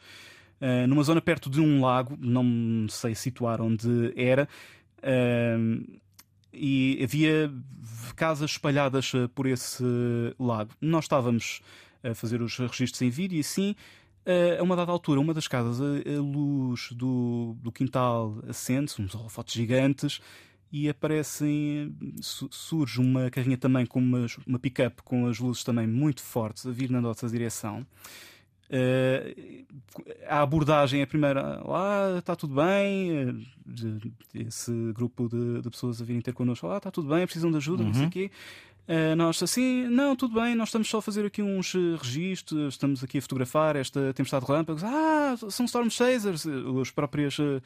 numa 0.87 1.03
zona 1.03 1.19
perto 1.21 1.49
de 1.49 1.59
um 1.59 1.81
lago, 1.81 2.17
não 2.21 2.87
sei 2.87 3.13
situar 3.13 3.59
onde 3.59 4.13
era 4.15 4.47
e 6.53 7.03
havia 7.03 7.51
casas 8.15 8.51
espalhadas 8.51 9.11
por 9.35 9.45
esse 9.45 9.83
lago. 10.39 10.71
Nós 10.79 11.03
estávamos 11.03 11.59
a 12.01 12.15
fazer 12.15 12.41
os 12.41 12.57
registros 12.57 13.01
em 13.01 13.09
vídeo 13.09 13.35
e 13.35 13.41
assim, 13.41 13.75
eh, 14.25 14.57
a 14.59 14.63
uma 14.63 14.75
dada 14.75 14.91
altura, 14.91 15.19
uma 15.19 15.33
das 15.33 15.47
casas, 15.47 15.81
a, 15.81 16.21
luz 16.21 16.91
do, 16.91 17.55
do 17.61 17.71
quintal 17.71 18.37
acende, 18.47 18.93
uns 18.99 19.13
holofotes 19.13 19.53
gigantes, 19.53 20.21
e 20.71 20.89
aparecem, 20.89 21.95
surge 22.19 22.99
uma 22.99 23.29
carrinha 23.29 23.57
também 23.57 23.85
com 23.85 23.99
uma, 23.99 24.25
uma 24.47 24.57
pick-up 24.57 25.03
com 25.03 25.27
as 25.27 25.37
luzes 25.37 25.63
também 25.63 25.85
muito 25.85 26.23
fortes 26.23 26.65
a 26.65 26.71
vir 26.71 26.89
na 26.89 26.99
nossa 26.99 27.29
direção. 27.29 27.85
Uh, 28.73 29.65
a 30.27 30.41
abordagem 30.41 31.01
é 31.01 31.03
a 31.03 31.07
primeira, 31.07 31.61
lá 31.63 32.17
está 32.17 32.35
tudo 32.35 32.55
bem, 32.55 33.45
esse 34.33 34.71
grupo 34.93 35.29
de, 35.29 35.61
de, 35.61 35.69
pessoas 35.69 36.01
a 36.01 36.05
virem 36.05 36.21
ter 36.21 36.33
connosco, 36.33 36.65
lá 36.65 36.77
está 36.77 36.89
tudo 36.89 37.09
bem, 37.09 37.23
precisam 37.25 37.51
de 37.51 37.57
ajuda, 37.57 37.83
uhum. 37.83 37.89
não 37.89 37.93
sei 37.93 38.01
o 38.01 38.05
uhum. 38.05 38.09
quê. 38.09 38.31
Uh, 38.85 39.15
nós 39.15 39.41
assim, 39.41 39.87
não, 39.87 40.13
tudo 40.13 40.41
bem, 40.41 40.55
nós 40.55 40.67
estamos 40.67 40.89
só 40.89 40.97
a 40.97 41.01
fazer 41.01 41.25
aqui 41.25 41.41
uns 41.41 41.73
registros, 42.01 42.73
estamos 42.73 43.01
aqui 43.01 43.17
a 43.17 43.21
fotografar 43.21 43.77
esta 43.77 44.13
tempestade 44.13 44.45
de 44.45 44.51
relâmpagos. 44.51 44.83
Ah, 44.83 45.35
são 45.49 45.65
Storm 45.65 45.89
Chasers. 45.89 46.45
As 46.81 46.91
próprias 46.91 47.39
uh, 47.39 47.61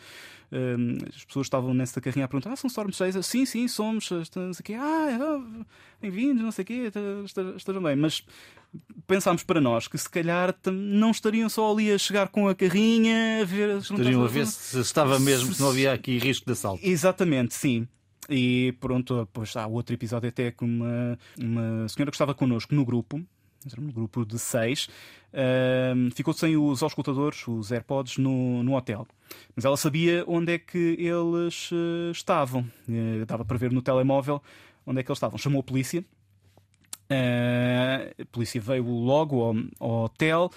as 1.16 1.26
pessoas 1.26 1.48
estavam 1.48 1.74
nessa 1.74 2.00
carrinha 2.00 2.26
a 2.26 2.28
perguntar: 2.28 2.54
ah, 2.54 2.56
são 2.56 2.68
Storm 2.68 2.92
Chasers? 2.92 3.26
Sim, 3.26 3.46
sim, 3.46 3.68
somos. 3.68 4.12
Estamos 4.12 4.60
aqui. 4.60 4.76
Ah, 4.76 5.42
bem-vindos, 6.00 6.44
não 6.44 6.52
sei 6.52 6.62
o 6.62 6.66
quê, 6.66 6.92
estejam 7.56 7.82
bem. 7.82 7.96
Mas 7.96 8.24
pensámos 9.08 9.44
para 9.44 9.60
nós 9.60 9.88
que 9.88 9.98
se 9.98 10.10
calhar 10.10 10.54
não 10.72 11.10
estariam 11.10 11.50
só 11.50 11.72
ali 11.72 11.92
a 11.92 11.98
chegar 11.98 12.28
com 12.28 12.48
a 12.48 12.54
carrinha, 12.54 13.42
a 13.42 13.46
ver. 13.46 13.78
Estariam 13.78 14.24
a 14.24 14.28
ver 14.28 14.46
se 14.46 14.80
estava 14.80 15.20
mesmo, 15.20 15.52
se 15.52 15.62
não 15.62 15.70
havia 15.70 15.94
aqui 15.94 16.20
risco 16.20 16.46
de 16.46 16.52
assalto. 16.52 16.86
Exatamente, 16.86 17.56
sim. 17.56 17.88
E 18.30 18.74
pronto, 18.80 19.20
depois 19.20 19.56
há 19.56 19.66
outro 19.68 19.94
episódio 19.94 20.30
até 20.30 20.52
com 20.52 20.66
uma, 20.66 21.18
uma 21.40 21.88
senhora 21.88 22.12
que 22.12 22.16
estava 22.16 22.34
connosco 22.34 22.76
no 22.76 22.84
grupo, 22.84 23.24
um 23.78 23.92
grupo 23.92 24.26
de 24.26 24.38
seis, 24.38 24.88
uh, 25.34 26.16
ficou 26.16 26.34
sem 26.34 26.56
os 26.56 26.84
auscultadores, 26.84 27.48
os 27.48 27.72
AirPods, 27.72 28.18
no, 28.18 28.64
no 28.64 28.76
hotel. 28.76 29.08
Mas 29.56 29.66
ela 29.66 29.78
sabia 29.78 30.24
onde 30.28 30.54
é 30.54 30.58
que 30.58 30.96
eles 31.00 31.72
uh, 31.72 32.12
estavam. 32.12 32.62
Uh, 32.88 33.26
dava 33.26 33.44
para 33.44 33.58
ver 33.58 33.72
no 33.72 33.82
telemóvel 33.82 34.42
onde 34.86 35.00
é 35.00 35.04
que 35.04 35.12
eles 35.12 35.18
estavam. 35.18 35.38
Chamou 35.38 35.60
a 35.60 35.64
polícia. 35.64 36.04
Uh, 37.10 38.22
a 38.22 38.26
polícia 38.32 38.60
veio 38.62 38.86
logo 38.86 39.42
ao, 39.42 39.56
ao 39.80 40.06
hotel. 40.06 40.52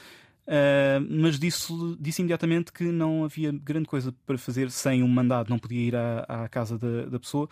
Uh, 0.46 1.06
mas 1.08 1.38
disse, 1.38 1.72
disse 2.00 2.22
imediatamente 2.22 2.72
que 2.72 2.84
não 2.84 3.24
havia 3.24 3.52
grande 3.52 3.86
coisa 3.86 4.12
para 4.26 4.36
fazer 4.36 4.70
sem 4.70 5.02
um 5.02 5.08
mandado, 5.08 5.48
não 5.48 5.58
podia 5.58 5.80
ir 5.80 5.94
à, 5.94 6.24
à 6.28 6.48
casa 6.48 6.76
da, 6.78 7.06
da 7.06 7.20
pessoa. 7.20 7.48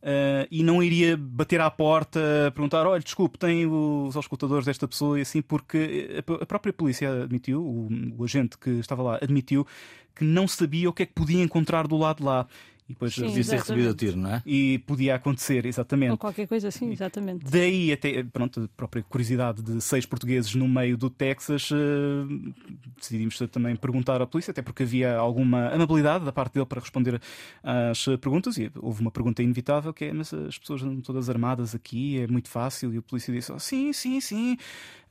Uh, 0.00 0.46
e 0.48 0.62
não 0.62 0.80
iria 0.80 1.16
bater 1.16 1.60
à 1.60 1.68
porta, 1.68 2.20
perguntar: 2.54 2.86
olha, 2.86 3.02
desculpe, 3.02 3.36
tem 3.36 3.66
os 3.66 4.16
auscultadores 4.16 4.64
desta 4.64 4.86
pessoa 4.86 5.18
e 5.18 5.22
assim, 5.22 5.42
porque 5.42 6.22
a, 6.40 6.46
própria 6.46 6.72
polícia 6.72 7.24
admitiu, 7.24 7.60
o, 7.60 7.88
o, 8.16 8.24
agente 8.24 8.56
que 8.56 8.70
estava 8.70 9.02
lá 9.02 9.18
admitiu 9.20 9.66
que 10.14 10.24
não 10.24 10.46
sabia 10.46 10.88
o 10.88 10.92
que 10.92 11.02
é 11.02 11.06
que 11.06 11.12
podia 11.12 11.42
encontrar 11.42 11.88
do 11.88 11.96
lado 11.96 12.18
de 12.18 12.22
lá. 12.22 12.46
E 12.88 12.94
depois 12.94 13.14
Sim, 13.14 13.26
devia 13.26 13.44
ser 13.44 13.56
recebido 13.56 13.90
a 13.90 13.94
tiro, 13.94 14.16
não 14.16 14.32
é? 14.32 14.42
E 14.46 14.78
podia 14.78 15.14
acontecer, 15.14 15.66
exatamente. 15.66 16.12
Ou 16.12 16.16
qualquer 16.16 16.48
coisa 16.48 16.68
assim, 16.68 16.90
exatamente. 16.90 17.44
Daí 17.44 17.92
até, 17.92 18.22
pronto, 18.22 18.62
a 18.64 18.68
própria 18.76 19.02
curiosidade 19.02 19.60
de 19.60 19.78
seis 19.82 20.06
portugueses 20.06 20.54
no 20.54 20.66
meio 20.66 20.96
do 20.96 21.10
Texas, 21.10 21.70
uh, 21.70 22.54
decidimos 22.96 23.38
também 23.52 23.76
perguntar 23.76 24.22
à 24.22 24.26
polícia, 24.26 24.52
até 24.52 24.62
porque 24.62 24.84
havia 24.84 25.16
alguma 25.16 25.68
amabilidade 25.68 26.24
da 26.24 26.32
parte 26.32 26.54
dele 26.54 26.64
para 26.64 26.80
responder 26.80 27.20
às 27.62 28.06
perguntas. 28.22 28.56
E 28.56 28.72
houve 28.76 29.02
uma 29.02 29.10
pergunta 29.10 29.42
inevitável 29.42 29.92
que 29.92 30.06
é: 30.06 30.12
mas 30.14 30.32
as 30.32 30.56
pessoas 30.56 30.82
andam 30.82 31.02
todas 31.02 31.28
armadas 31.28 31.74
aqui, 31.74 32.18
é 32.18 32.26
muito 32.26 32.48
fácil. 32.48 32.94
E 32.94 32.96
a 32.96 33.02
polícia 33.02 33.34
disse: 33.34 33.52
oh, 33.52 33.58
sim, 33.58 33.92
sim, 33.92 34.18
sim. 34.18 34.56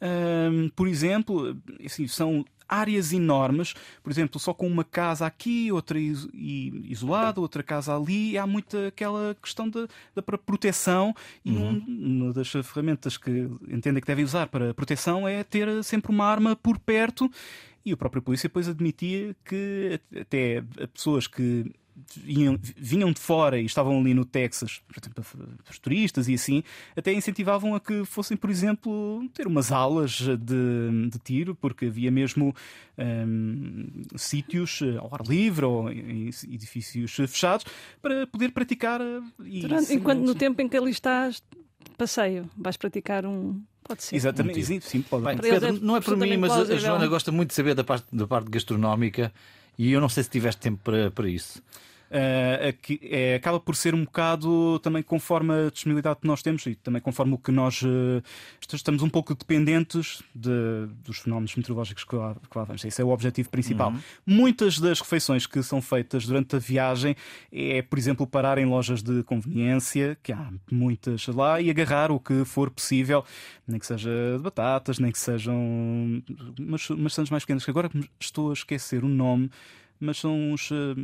Uh, 0.02 0.72
por 0.76 0.88
exemplo, 0.88 1.56
assim, 1.86 2.08
são 2.08 2.44
áreas 2.68 3.14
enormes, 3.14 3.74
por 4.04 4.12
exemplo, 4.12 4.40
só 4.40 4.54
com 4.54 4.68
uma 4.68 4.84
casa 4.84 5.26
aqui, 5.26 5.72
outra 5.72 5.98
isolada, 6.00 7.40
outra 7.40 7.64
casa 7.64 7.96
ali, 7.96 8.38
há 8.38 8.46
muita 8.46 8.88
aquela 8.88 9.36
questão 9.42 9.70
da, 9.70 9.88
da 10.16 10.22
proteção 10.22 11.14
e 11.44 11.52
uhum. 11.52 11.84
uma 11.88 12.34
das 12.34 12.50
ferramentas 12.50 13.18
que 13.18 13.50
entendem 13.68 14.02
que 14.02 14.08
devem 14.08 14.26
usar 14.26 14.48
para 14.48 14.74
proteção 14.74 15.28
é 15.28 15.44
ter 15.44 15.84
sempre 15.84 16.12
uma 16.12 16.26
arma 16.26 16.56
por 16.56 16.78
perto 16.80 17.30
e 17.86 17.94
o 17.94 17.98
próprio 17.98 18.22
polícia 18.22 18.50
depois 18.50 18.68
admitia 18.68 19.36
que 19.46 20.00
até 20.20 20.62
pessoas 20.94 21.26
que 21.26 21.72
vinham, 22.16 22.60
vinham 22.76 23.12
de 23.12 23.20
fora 23.20 23.60
e 23.60 23.66
estavam 23.66 24.00
ali 24.00 24.14
no 24.14 24.24
Texas, 24.24 24.82
por 24.88 24.98
exemplo, 25.00 25.26
os 25.70 25.80
turistas 25.80 26.28
e 26.28 26.36
assim, 26.36 26.64
até 26.96 27.12
incentivavam 27.12 27.74
a 27.76 27.80
que 27.80 28.06
fossem, 28.06 28.38
por 28.38 28.50
exemplo, 28.50 29.24
ter 29.34 29.48
umas 29.48 29.72
aulas 29.72 30.20
de, 30.20 31.10
de 31.10 31.20
tiro, 31.24 31.56
porque 31.56 31.86
havia 31.86 32.12
mesmo 32.12 32.56
um, 32.98 33.88
sítios 34.16 34.82
eh, 34.82 34.98
ao 34.98 35.14
ar 35.14 35.22
livre 35.28 35.66
ou 35.66 35.92
em 35.92 36.30
edifícios 36.50 37.12
fechados 37.12 37.66
para 38.02 38.28
poder 38.28 38.52
praticar. 38.52 39.02
Eh, 39.02 39.22
e, 39.44 39.62
Durante, 39.62 39.94
enquanto 39.94 40.22
no 40.22 40.36
tempo 40.36 40.62
em 40.62 40.70
que 40.70 40.78
ali 40.78 40.92
estás, 40.92 41.42
passeio, 41.98 42.50
vais 42.56 42.78
praticar 42.78 43.26
um. 43.26 43.62
Pode 43.84 44.04
ser. 44.04 44.18
Exatamente, 44.18 44.64
sim, 44.66 44.80
sim, 44.82 45.02
pode. 45.02 45.24
Bem, 45.24 45.38
Pedro, 45.38 45.68
é 45.68 45.72
não 45.72 45.96
é 45.96 46.02
por 46.02 46.18
mim, 46.18 46.36
mas 46.38 46.52
a 46.52 46.76
Joana 46.76 47.08
gosta 47.08 47.32
muito 47.32 47.50
de 47.50 47.56
saber 47.56 47.74
da 47.74 47.84
parte, 47.84 48.06
da 48.12 48.28
parte 48.28 48.50
gastronómica 48.50 49.32
e 49.78 49.92
eu 49.92 50.02
não 50.02 50.10
sei 50.10 50.24
se 50.24 50.30
tiveste 50.30 50.62
tempo 50.62 50.80
para, 50.84 51.12
para 51.12 51.30
isso. 51.30 51.62
Uh, 52.10 52.72
que 52.82 53.00
é, 53.04 53.36
acaba 53.36 53.60
por 53.60 53.76
ser 53.76 53.93
um 53.93 54.06
bocado 54.06 54.80
também 54.80 55.04
conforme 55.04 55.54
a 55.54 55.70
disponibilidade 55.70 56.22
que 56.22 56.28
nós 56.28 56.41
temos 56.41 56.65
e 56.65 56.76
também 56.76 57.02
conforme 57.02 57.34
o 57.34 57.38
que 57.38 57.52
nós 57.52 57.82
uh, 57.82 58.24
estamos 58.74 59.04
um 59.04 59.10
pouco 59.10 59.36
dependentes 59.36 60.24
de, 60.34 60.88
dos 61.04 61.20
fenómenos 61.20 61.54
meteorológicos 61.56 62.06
que 62.06 62.15
lá, 62.15 62.34
que 62.36 62.58
lá 62.58 62.63
vamos. 62.63 62.86
Esse 62.86 63.02
é 63.02 63.06
o 63.06 63.10
objetivo 63.10 63.50
principal. 63.50 63.91
Uhum. 63.91 64.00
Muitas 64.26 64.80
das 64.80 65.02
refeições 65.02 65.46
que 65.46 65.62
são 65.62 65.82
feitas 65.82 66.26
durante 66.26 66.56
a 66.56 66.60
viagem 66.60 67.15
é, 67.52 67.82
por 67.82 68.00
exemplo, 68.00 68.26
parar 68.26 68.58
em 68.58 68.65
lojas 68.65 69.02
de 69.02 69.24
conveniência, 69.24 70.17
que 70.24 70.32
há 70.32 70.50
muitas 70.72 71.28
lá, 71.28 71.60
e 71.60 71.70
agarrar 71.70 72.12
o 72.12 72.20
que 72.20 72.46
for 72.46 72.70
possível, 72.70 73.24
nem 73.67 73.80
que 73.80 73.86
seja 73.86 74.10
de 74.38 74.43
batatas, 74.43 75.00
nem 75.00 75.12
que 75.12 75.20
sejam 75.20 76.24
umas, 76.60 77.30
mais 77.30 77.43
pequenas, 77.43 77.65
que 77.65 77.72
agora 77.72 77.89
estou 78.20 78.50
a 78.50 78.54
esquecer 78.54 79.04
o 79.04 79.10
nome 79.10 79.50
mas 80.00 80.18
são 80.18 80.52
uns. 80.52 80.70
Eh, 80.72 80.96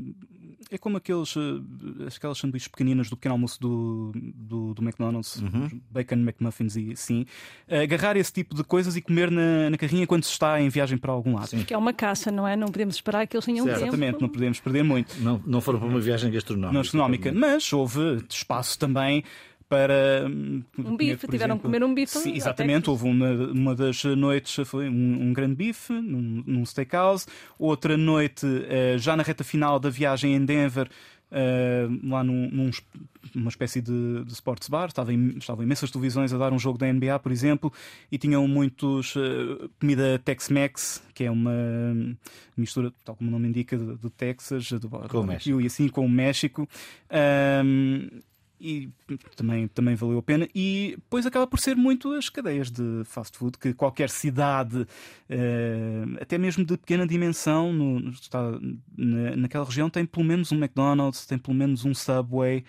é 0.71 0.77
como 0.77 0.97
aqueles, 0.97 1.35
eh, 1.37 2.07
aquelas 2.15 2.37
sanduíches 2.37 2.67
pequeninas 2.67 3.09
do 3.09 3.15
pequeno 3.15 3.35
almoço 3.35 3.59
do, 3.59 4.11
do, 4.13 4.73
do 4.73 4.81
McDonald's, 4.81 5.35
uhum. 5.37 5.81
bacon 5.91 6.15
McMuffins 6.15 6.75
e 6.75 6.91
assim. 6.93 7.25
Agarrar 7.69 8.17
esse 8.17 8.31
tipo 8.31 8.55
de 8.55 8.63
coisas 8.63 8.95
e 8.95 9.01
comer 9.01 9.29
na, 9.29 9.69
na 9.69 9.77
carrinha 9.77 10.07
quando 10.07 10.23
se 10.23 10.31
está 10.31 10.59
em 10.59 10.69
viagem 10.69 10.97
para 10.97 11.11
algum 11.11 11.35
lado. 11.35 11.47
Sim. 11.47 11.63
Que 11.63 11.73
é 11.73 11.77
uma 11.77 11.93
caça, 11.93 12.31
não 12.31 12.47
é? 12.47 12.55
Não 12.55 12.67
podemos 12.67 12.95
esperar 12.95 13.27
que 13.27 13.35
eles 13.35 13.45
tenham 13.45 13.65
certo. 13.65 13.79
tempo. 13.79 13.89
Exatamente, 13.89 14.21
não 14.21 14.29
podemos 14.29 14.59
perder 14.59 14.83
muito. 14.83 15.15
Não, 15.19 15.41
não 15.45 15.61
foram 15.61 15.79
para 15.79 15.87
uma 15.87 15.99
viagem 15.99 16.31
gastronómica. 16.31 16.79
gastronómica 16.79 17.31
mas 17.31 17.71
houve 17.73 18.23
espaço 18.29 18.79
também 18.79 19.23
para 19.67 20.27
hum, 20.29 20.63
um 20.77 20.95
bife, 20.95 21.27
tiveram 21.27 21.57
que 21.57 21.63
comer 21.63 21.83
um 21.83 21.93
bife. 21.93 22.17
Sim, 22.17 22.35
exatamente, 22.35 22.89
houve 22.89 23.05
uma, 23.05 23.31
uma 23.31 23.75
das 23.75 24.03
noites 24.03 24.67
foi 24.67 24.89
um, 24.89 25.23
um 25.23 25.33
grande 25.33 25.55
bife 25.55 25.93
num, 25.93 26.43
num 26.45 26.65
steakhouse, 26.65 27.25
outra 27.57 27.97
noite 27.97 28.45
uh, 28.45 28.97
já 28.97 29.15
na 29.15 29.23
reta 29.23 29.43
final 29.43 29.79
da 29.79 29.89
viagem 29.89 30.35
em 30.35 30.45
Denver. 30.45 30.89
Uh, 31.33 32.07
lá 32.07 32.23
num, 32.23 32.47
num, 32.51 32.69
numa 33.33 33.49
espécie 33.49 33.81
de, 33.81 34.23
de 34.23 34.33
sports 34.33 34.69
bar, 34.69 34.85
estavam, 34.89 35.15
estavam 35.29 35.63
imensas 35.63 35.89
televisões 35.89 36.31
a 36.31 36.37
dar 36.37 36.53
um 36.53 36.59
jogo 36.59 36.77
da 36.77 36.85
NBA, 36.93 37.17
por 37.17 37.31
exemplo, 37.31 37.73
e 38.11 38.19
tinham 38.19 38.47
muitos 38.47 39.15
uh, 39.15 39.67
comida 39.79 40.21
Tex-Mex, 40.23 41.01
que 41.11 41.23
é 41.23 41.31
uma 41.31 41.51
mistura, 42.55 42.93
tal 43.03 43.15
como 43.15 43.31
o 43.31 43.33
nome 43.33 43.47
indica, 43.47 43.75
do 43.75 44.11
Texas, 44.11 44.73
do, 44.73 44.87
com 44.87 45.25
do 45.25 45.61
e 45.61 45.65
assim 45.65 45.89
com 45.89 46.05
o 46.05 46.09
México. 46.09 46.69
Uh, 47.09 48.21
e 48.63 48.89
também, 49.35 49.67
também 49.67 49.93
valeu 49.93 50.19
a 50.19 50.23
pena. 50.23 50.47
E 50.55 50.93
depois 50.95 51.25
acaba 51.25 51.45
por 51.45 51.59
ser 51.59 51.75
muito 51.75 52.13
as 52.13 52.29
cadeias 52.29 52.71
de 52.71 53.03
fast 53.03 53.37
food 53.37 53.57
que 53.57 53.73
qualquer 53.73 54.09
cidade, 54.09 54.87
eh, 55.29 56.05
até 56.21 56.37
mesmo 56.37 56.63
de 56.63 56.77
pequena 56.77 57.05
dimensão, 57.05 57.73
no, 57.73 58.13
naquela 59.35 59.65
região, 59.65 59.89
tem 59.89 60.05
pelo 60.05 60.25
menos 60.25 60.53
um 60.53 60.55
McDonald's, 60.55 61.25
tem 61.25 61.37
pelo 61.37 61.57
menos 61.57 61.83
um 61.83 61.93
Subway. 61.93 62.63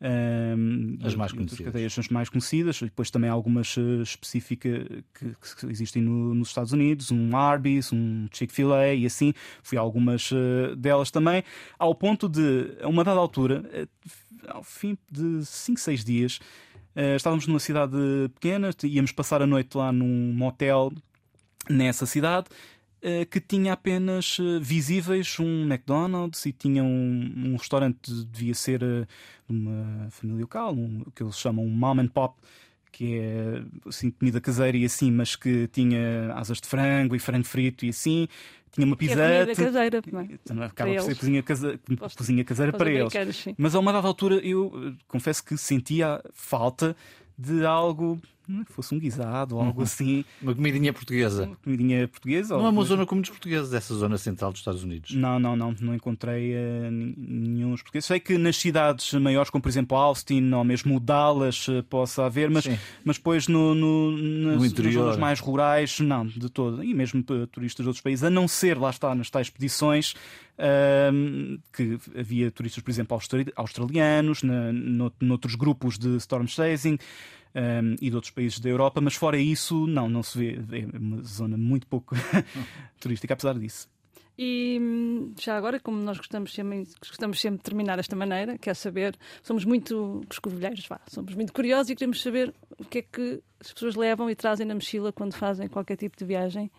Um, 0.00 0.96
as 1.02 1.16
mais 1.16 1.32
conhecidas. 1.32 1.60
As 1.60 1.66
cadeias 1.66 1.98
as 1.98 2.08
mais 2.08 2.28
conhecidas, 2.28 2.80
depois 2.80 3.10
também 3.10 3.28
algumas 3.28 3.76
uh, 3.76 4.02
específicas 4.02 4.86
que, 5.12 5.34
que, 5.34 5.66
existem 5.66 6.00
no, 6.00 6.34
nos 6.34 6.48
Estados 6.48 6.72
Unidos, 6.72 7.10
um 7.10 7.36
Arby's, 7.36 7.92
um 7.92 8.28
Chick-fil-A 8.32 8.94
e 8.94 9.06
assim, 9.06 9.34
fui 9.62 9.76
a 9.76 9.80
algumas 9.80 10.30
uh, 10.30 10.76
delas 10.76 11.10
também, 11.10 11.42
ao 11.76 11.94
ponto 11.94 12.28
de, 12.28 12.76
a 12.80 12.86
uma 12.86 13.02
dada 13.02 13.18
altura, 13.18 13.64
uh, 13.74 14.08
ao 14.46 14.62
fim 14.62 14.96
de 15.10 15.44
5, 15.44 15.80
6 15.80 16.04
dias, 16.04 16.40
estávamos 17.16 17.46
numa 17.46 17.60
cidade 17.60 17.96
pequena, 18.34 18.70
íamos 18.84 19.12
passar 19.12 19.42
a 19.42 19.46
noite 19.46 19.76
lá 19.76 19.92
num 19.92 20.32
motel 20.32 20.92
nessa 21.68 22.06
cidade. 22.06 22.46
Uh, 23.00 23.24
que 23.26 23.40
tinha 23.40 23.74
apenas 23.74 24.40
uh, 24.40 24.60
visíveis 24.60 25.38
um 25.38 25.62
McDonald's 25.62 26.44
e 26.46 26.52
tinha 26.52 26.82
um, 26.82 27.32
um 27.36 27.56
restaurante, 27.56 28.12
devia 28.24 28.54
ser 28.54 28.80
de 28.80 29.06
uma 29.48 30.10
família 30.10 30.40
local, 30.42 30.74
um, 30.74 31.04
que 31.14 31.22
eles 31.22 31.38
chamam 31.38 31.64
um 31.64 31.70
mom 31.70 32.00
and 32.00 32.08
pop, 32.08 32.34
que 32.90 33.20
é 33.20 33.62
assim, 33.86 34.10
comida 34.10 34.40
caseira 34.40 34.76
e 34.76 34.84
assim, 34.84 35.12
mas 35.12 35.36
que 35.36 35.68
tinha 35.68 36.32
asas 36.34 36.60
de 36.60 36.66
frango 36.66 37.14
e 37.14 37.20
frango 37.20 37.44
frito 37.44 37.86
e 37.86 37.90
assim 37.90 38.26
tinha 38.72 38.86
uma 38.86 38.96
pizzete. 38.96 39.50
É 39.50 39.54
caseira, 39.54 39.98
é? 39.98 40.64
Acaba 40.64 40.94
por 40.94 41.02
ser 41.02 41.14
cozinha, 41.16 41.42
casa, 41.42 41.80
cozinha 42.16 42.44
caseira 42.44 42.72
para 42.72 42.90
eles. 42.90 43.12
Mas 43.56 43.74
a 43.74 43.78
uma 43.78 43.92
dada 43.92 44.06
altura 44.06 44.36
eu 44.36 44.72
eh, 44.74 45.04
confesso 45.06 45.44
que 45.44 45.56
sentia 45.56 46.22
falta 46.32 46.96
de 47.36 47.64
algo 47.64 48.20
fosse 48.66 48.94
um 48.94 48.98
guisado 48.98 49.56
ou 49.56 49.62
algo 49.62 49.78
uhum. 49.78 49.84
assim. 49.84 50.24
Uma 50.42 50.54
comidinha 50.54 50.92
portuguesa. 50.92 51.44
Uma 51.44 51.56
comidinha 51.56 52.08
portuguesa. 52.08 52.56
Não 52.56 52.66
é 52.66 52.68
uma 52.70 52.84
zona 52.84 53.06
com 53.06 53.14
muitos 53.14 53.30
portugueses, 53.30 53.72
essa 53.72 53.94
zona 53.94 54.18
central 54.18 54.50
dos 54.50 54.60
Estados 54.60 54.82
Unidos. 54.82 55.14
Não, 55.14 55.38
não, 55.38 55.56
não. 55.56 55.74
Não 55.80 55.94
encontrei 55.94 56.54
uh, 56.54 56.90
nenhum 56.90 57.70
portugueses. 57.70 58.06
Sei 58.06 58.20
que 58.20 58.38
nas 58.38 58.56
cidades 58.56 59.12
maiores, 59.14 59.50
como 59.50 59.62
por 59.62 59.68
exemplo 59.68 59.96
Austin 59.96 60.52
ou 60.52 60.64
mesmo 60.64 60.98
Dallas, 60.98 61.68
uh, 61.68 61.82
possa 61.84 62.24
haver, 62.24 62.50
mas, 62.50 62.64
mas 63.04 63.16
depois 63.16 63.48
no, 63.48 63.74
no, 63.74 64.12
nas, 64.12 64.58
no 64.58 64.66
interior. 64.66 64.92
nas 64.92 65.02
zonas 65.02 65.16
mais 65.16 65.40
rurais, 65.40 66.00
não, 66.00 66.26
de 66.26 66.48
todo. 66.48 66.82
E 66.82 66.94
mesmo 66.94 67.22
para 67.22 67.46
turistas 67.46 67.84
de 67.84 67.88
outros 67.88 68.02
países, 68.02 68.24
a 68.24 68.30
não 68.30 68.48
ser, 68.48 68.78
lá 68.78 68.90
está, 68.90 69.14
nas 69.14 69.30
tais 69.30 69.46
expedições. 69.48 70.14
Uh, 70.58 71.60
que 71.72 72.00
havia 72.18 72.50
turistas, 72.50 72.82
por 72.82 72.90
exemplo, 72.90 73.16
australianos, 73.54 74.42
na, 74.42 74.72
no, 74.72 75.12
noutros 75.20 75.54
grupos 75.54 75.96
de 75.96 76.16
storm 76.16 76.48
chasing, 76.48 76.98
um, 77.54 77.96
e 78.00 78.10
de 78.10 78.14
outros 78.14 78.30
países 78.30 78.58
da 78.60 78.68
Europa, 78.68 79.00
mas 79.00 79.14
fora 79.14 79.38
isso, 79.38 79.86
não, 79.86 80.08
não 80.08 80.22
se 80.22 80.38
vê. 80.38 80.80
É 80.80 80.98
uma 80.98 81.22
zona 81.22 81.56
muito 81.56 81.86
pouco 81.86 82.14
turística, 83.00 83.34
apesar 83.34 83.58
disso. 83.58 83.88
E 84.38 84.78
hum, 84.80 85.32
já 85.36 85.56
agora, 85.56 85.80
como 85.80 85.98
nós 85.98 86.16
gostamos 86.16 86.54
sempre, 86.54 86.86
gostamos 87.00 87.40
sempre 87.40 87.58
de 87.58 87.64
terminar 87.64 87.96
desta 87.96 88.14
maneira, 88.14 88.56
quer 88.56 88.76
saber, 88.76 89.16
somos 89.42 89.64
muito 89.64 90.22
escovilheiros, 90.30 90.86
vá, 90.86 91.00
somos 91.08 91.34
muito 91.34 91.52
curiosos 91.52 91.90
e 91.90 91.96
queremos 91.96 92.22
saber 92.22 92.54
o 92.78 92.84
que 92.84 92.98
é 92.98 93.02
que 93.02 93.42
as 93.58 93.72
pessoas 93.72 93.96
levam 93.96 94.30
e 94.30 94.36
trazem 94.36 94.64
na 94.64 94.74
mochila 94.74 95.12
quando 95.12 95.34
fazem 95.34 95.66
qualquer 95.66 95.96
tipo 95.96 96.16
de 96.16 96.24
viagem 96.24 96.70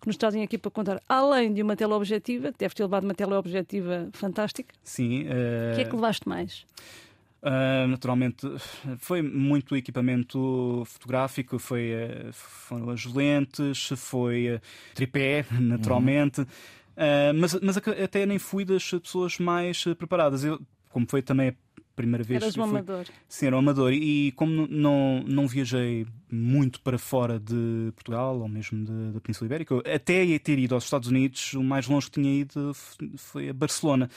que 0.00 0.06
nos 0.06 0.16
trazem 0.16 0.42
aqui 0.42 0.56
para 0.56 0.70
contar, 0.70 1.02
além 1.06 1.52
de 1.52 1.62
uma 1.62 1.76
tela 1.76 1.94
objetiva, 1.94 2.50
que 2.50 2.58
deve 2.58 2.74
ter 2.74 2.82
levado 2.82 3.04
uma 3.04 3.14
tela 3.14 3.38
objetiva 3.38 4.08
fantástica. 4.12 4.74
Sim. 4.82 5.24
Uh... 5.24 5.72
O 5.72 5.76
que 5.76 5.82
é 5.82 5.84
que 5.84 5.94
levaste 5.94 6.28
mais? 6.28 6.60
Uh, 6.60 7.11
naturalmente, 7.88 8.46
foi 8.98 9.20
muito 9.20 9.76
equipamento 9.76 10.84
fotográfico, 10.86 11.58
foi, 11.58 11.92
uh, 11.92 12.32
foram 12.32 12.90
as 12.90 13.04
lentes, 13.04 13.88
foi 13.96 14.54
uh, 14.54 14.60
tripé, 14.94 15.44
naturalmente. 15.60 16.40
Uhum. 16.40 16.46
mas, 17.40 17.58
mas 17.60 17.76
até 17.76 18.24
nem 18.26 18.38
fui 18.38 18.64
das 18.64 18.88
pessoas 18.88 19.38
mais 19.38 19.82
preparadas. 19.98 20.44
Eu, 20.44 20.60
como 20.90 21.06
foi 21.08 21.22
também 21.22 21.48
a 21.48 21.54
primeira 21.96 22.22
vez 22.22 22.42
Eras 22.42 22.56
um 22.56 22.62
fui, 22.62 22.70
amador. 22.70 23.06
Sim, 23.28 23.46
era 23.46 23.56
um 23.56 23.58
amador. 23.58 23.92
E 23.92 24.32
como 24.32 24.66
não, 24.68 25.24
não 25.26 25.48
viajei 25.48 26.06
muito 26.30 26.80
para 26.80 26.98
fora 26.98 27.38
de 27.38 27.92
Portugal, 27.94 28.38
ou 28.38 28.48
mesmo 28.48 28.84
da 29.12 29.20
Península 29.20 29.46
Ibérica, 29.46 29.78
até 29.78 30.38
ter 30.38 30.58
ido 30.58 30.74
aos 30.74 30.84
Estados 30.84 31.08
Unidos, 31.08 31.54
o 31.54 31.62
mais 31.62 31.86
longe 31.86 32.06
que 32.06 32.20
tinha 32.20 32.32
ido 32.32 32.72
foi 33.16 33.48
a 33.48 33.52
Barcelona. 33.52 34.08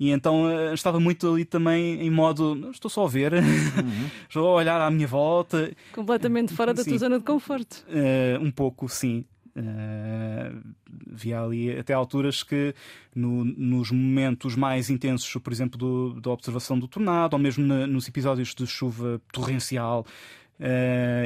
E 0.00 0.10
então 0.10 0.44
uh, 0.44 0.72
estava 0.72 0.98
muito 0.98 1.30
ali 1.30 1.44
também 1.44 2.00
em 2.00 2.10
modo, 2.10 2.70
estou 2.70 2.90
só 2.90 3.04
a 3.04 3.08
ver, 3.08 3.34
uhum. 3.36 4.10
estou 4.26 4.48
a 4.48 4.52
olhar 4.54 4.80
à 4.80 4.90
minha 4.90 5.06
volta. 5.06 5.70
Completamente 5.92 6.54
fora 6.54 6.72
da 6.72 6.82
sim. 6.82 6.88
tua 6.88 6.98
zona 6.98 7.18
de 7.18 7.24
conforto. 7.26 7.84
Uh, 7.86 8.42
um 8.42 8.50
pouco, 8.50 8.88
sim. 8.88 9.26
Uh, 9.54 10.58
via 11.06 11.42
ali 11.42 11.78
até 11.78 11.92
alturas 11.92 12.42
que 12.42 12.74
no, 13.14 13.44
nos 13.44 13.90
momentos 13.90 14.56
mais 14.56 14.88
intensos, 14.88 15.30
por 15.42 15.52
exemplo, 15.52 15.76
do, 15.76 16.18
da 16.18 16.30
observação 16.30 16.78
do 16.78 16.88
tornado, 16.88 17.34
ou 17.34 17.38
mesmo 17.38 17.66
na, 17.66 17.86
nos 17.86 18.08
episódios 18.08 18.54
de 18.54 18.66
chuva 18.66 19.20
torrencial, 19.30 20.06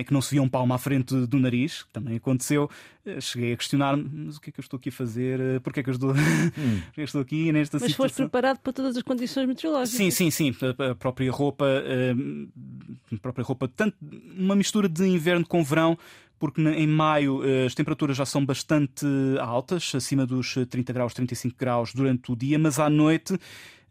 que 0.06 0.12
não 0.12 0.22
se 0.22 0.30
via 0.30 0.42
um 0.42 0.48
palmo 0.48 0.72
à 0.72 0.78
frente 0.78 1.14
do 1.26 1.38
nariz, 1.38 1.82
que 1.82 1.92
também 1.92 2.16
aconteceu. 2.16 2.70
Uh, 3.04 3.20
cheguei 3.20 3.52
a 3.52 3.56
questionar-me, 3.56 4.08
mas 4.12 4.36
o 4.36 4.40
que 4.40 4.50
é 4.50 4.52
que 4.52 4.60
eu 4.60 4.62
estou 4.62 4.78
aqui 4.78 4.88
a 4.88 4.92
fazer? 4.92 5.40
Uh, 5.40 5.60
Porquê 5.60 5.80
é 5.80 5.82
que 5.82 5.90
eu 5.90 5.94
estou, 5.94 6.12
hum. 6.56 6.80
que 6.92 7.02
estou 7.02 7.20
aqui 7.20 7.52
nesta 7.52 7.76
mas 7.76 7.90
situação? 7.90 8.04
Mas 8.04 8.12
foste 8.12 8.16
preparado 8.16 8.58
para 8.58 8.72
todas 8.72 8.96
as 8.96 9.02
condições 9.02 9.46
meteorológicas? 9.46 9.96
Sim, 9.96 10.10
sim, 10.10 10.30
sim. 10.30 10.54
A 10.90 10.94
própria 10.94 11.30
roupa, 11.30 11.66
a 11.66 13.16
própria 13.18 13.44
roupa, 13.44 13.68
tanto 13.68 13.96
uma 14.36 14.54
mistura 14.54 14.88
de 14.88 15.04
inverno 15.06 15.46
com 15.46 15.62
verão, 15.62 15.98
porque 16.38 16.60
em 16.60 16.86
maio 16.86 17.42
as 17.66 17.74
temperaturas 17.74 18.16
já 18.16 18.24
são 18.24 18.44
bastante 18.44 19.06
altas, 19.40 19.92
acima 19.94 20.24
dos 20.24 20.54
30 20.68 20.92
graus, 20.92 21.14
35 21.14 21.56
graus 21.58 21.92
durante 21.92 22.30
o 22.32 22.36
dia, 22.36 22.58
mas 22.58 22.78
à 22.78 22.88
noite 22.88 23.38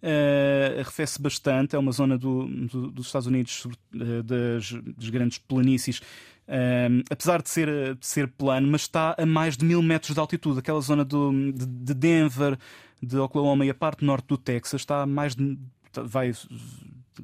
Uh, 0.03 0.81
arrefece 0.81 1.21
bastante, 1.21 1.77
é 1.77 1.79
uma 1.79 1.93
zona 1.93 2.17
do, 2.17 2.45
do, 2.45 2.91
dos 2.91 3.05
Estados 3.05 3.25
Unidos, 3.25 3.65
uh, 3.65 4.21
das, 4.21 4.73
das, 4.97 5.09
grandes 5.09 5.37
planícies, 5.37 5.99
uh, 5.99 7.01
apesar 7.09 7.41
de 7.41 7.49
ser, 7.49 7.95
de 7.95 8.05
ser 8.05 8.27
plano, 8.27 8.67
mas 8.67 8.81
está 8.81 9.15
a 9.17 9.25
mais 9.25 9.55
de 9.55 9.63
mil 9.63 9.81
metros 9.81 10.13
de 10.13 10.19
altitude. 10.19 10.59
Aquela 10.59 10.81
zona 10.81 11.05
do, 11.05 11.31
de, 11.53 11.65
de 11.65 11.93
Denver, 11.93 12.57
de 13.01 13.17
Oklahoma 13.17 13.65
e 13.65 13.69
a 13.69 13.73
parte 13.73 14.03
norte 14.03 14.27
do 14.27 14.37
Texas 14.37 14.81
está 14.81 15.03
a 15.03 15.05
mais 15.05 15.35
de. 15.35 15.57
Vai, 15.93 16.33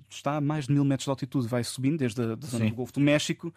está 0.10 0.38
a 0.38 0.42
mais 0.42 0.68
de 0.68 0.72
mil 0.72 0.86
metros 0.86 1.04
de 1.04 1.10
altitude, 1.10 1.50
vai 1.50 1.66
subindo 1.66 1.98
desde 1.98 2.22
a 2.22 2.38
zona 2.46 2.64
Sim. 2.64 2.70
do 2.70 2.76
Golfo 2.76 2.94
do 2.94 3.02
México 3.02 3.54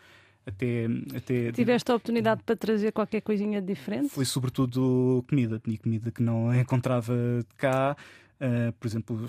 até, 0.46 0.86
até. 1.16 1.52
Tiveste 1.52 1.90
a 1.90 1.94
oportunidade 1.94 2.42
para 2.42 2.56
trazer 2.56 2.92
qualquer 2.92 3.20
coisinha 3.20 3.62
diferente? 3.62 4.08
Foi 4.08 4.24
sobretudo 4.24 5.24
comida, 5.28 5.60
e 5.66 5.78
comida 5.78 6.10
que 6.10 6.22
não 6.22 6.52
encontrava 6.54 7.14
cá. 7.56 7.96
Uh, 8.42 8.72
por 8.72 8.88
exemplo, 8.88 9.24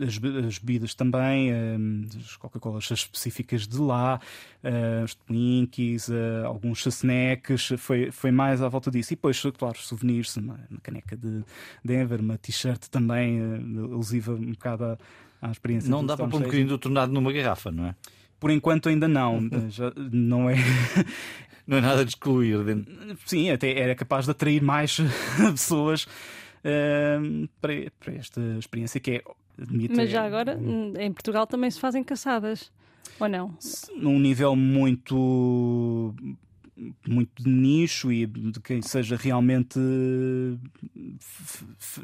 as, 0.00 0.20
as 0.48 0.58
bebidas 0.58 0.94
também, 0.94 1.52
uh, 1.52 2.18
as 2.18 2.36
Coca-Colas 2.36 2.90
específicas 2.90 3.68
de 3.68 3.78
lá, 3.78 4.20
uh, 4.64 5.04
os 5.04 5.14
Twinkies, 5.14 6.10
alguns 6.44 6.84
snacks, 6.84 7.74
foi, 7.78 8.10
foi 8.10 8.32
mais 8.32 8.60
à 8.62 8.68
volta 8.68 8.90
disso. 8.90 9.12
E 9.12 9.16
depois, 9.16 9.40
claro, 9.56 9.78
souvenirs, 9.78 10.36
uma, 10.38 10.58
uma 10.68 10.80
caneca 10.80 11.16
de 11.16 11.44
Denver, 11.84 12.20
uma 12.20 12.36
t-shirt 12.36 12.88
também 12.88 13.40
alusiva 13.76 14.32
um 14.32 14.50
bocado 14.50 14.84
à, 14.84 14.98
à 15.40 15.50
experiência. 15.52 15.88
Não 15.88 16.04
dá 16.04 16.16
para 16.16 16.26
pôr 16.26 16.38
um 16.38 16.44
bocadinho 16.44 16.68
do 16.68 16.78
tornado 16.78 17.12
numa 17.12 17.32
garrafa, 17.32 17.70
não 17.70 17.86
é? 17.86 17.94
Por 18.40 18.50
enquanto 18.50 18.88
ainda 18.88 19.06
não. 19.06 19.48
Já, 19.70 19.92
não 20.10 20.50
é. 20.50 20.56
Não 21.64 21.76
é 21.76 21.80
nada 21.80 22.04
de 22.04 22.10
excluir. 22.10 22.64
Dentro. 22.64 22.92
Sim, 23.26 23.50
até 23.50 23.78
era 23.78 23.94
capaz 23.94 24.24
de 24.24 24.30
atrair 24.30 24.62
mais 24.62 24.96
pessoas 25.52 26.08
para, 27.60 27.72
para 28.00 28.14
esta 28.14 28.40
experiência 28.58 29.00
que 29.00 29.10
é. 29.12 29.22
Admito, 29.60 29.96
Mas 29.96 30.08
já 30.08 30.22
é, 30.22 30.26
agora, 30.26 30.56
hum, 30.56 30.92
em 30.96 31.12
Portugal 31.12 31.44
também 31.44 31.68
se 31.68 31.80
fazem 31.80 32.04
caçadas, 32.04 32.70
ou 33.18 33.28
não? 33.28 33.56
Num 33.96 34.20
nível 34.20 34.54
muito 34.54 36.14
muito 37.06 37.42
de 37.42 37.50
nicho 37.50 38.12
e 38.12 38.26
de 38.26 38.60
quem 38.60 38.80
seja 38.82 39.16
realmente 39.16 39.78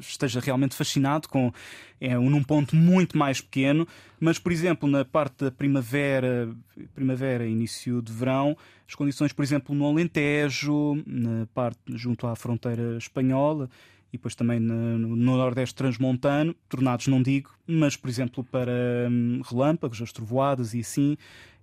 esteja 0.00 0.40
realmente 0.40 0.74
fascinado 0.74 1.28
com 1.28 1.52
é 2.00 2.16
num 2.16 2.42
ponto 2.42 2.74
muito 2.74 3.16
mais 3.16 3.40
pequeno 3.40 3.86
mas 4.18 4.38
por 4.38 4.50
exemplo 4.50 4.88
na 4.88 5.04
parte 5.04 5.44
da 5.44 5.50
primavera 5.50 6.54
primavera 6.94 7.46
início 7.46 8.02
de 8.02 8.12
verão 8.12 8.56
as 8.88 8.94
condições 8.94 9.32
por 9.32 9.42
exemplo 9.42 9.74
no 9.74 9.86
Alentejo 9.86 11.00
na 11.06 11.46
parte 11.54 11.78
junto 11.90 12.26
à 12.26 12.34
fronteira 12.34 12.96
espanhola 12.96 13.70
e 14.14 14.16
depois 14.16 14.36
também 14.36 14.60
no, 14.60 14.96
no 14.96 15.36
Nordeste 15.36 15.74
Transmontano, 15.74 16.54
tornados 16.68 17.08
não 17.08 17.20
digo, 17.20 17.50
mas 17.66 17.96
por 17.96 18.08
exemplo 18.08 18.44
para 18.44 19.08
hum, 19.10 19.42
relâmpagos, 19.44 20.00
as 20.00 20.12
trovoadas 20.12 20.72
e 20.72 20.80
assim, 20.80 21.16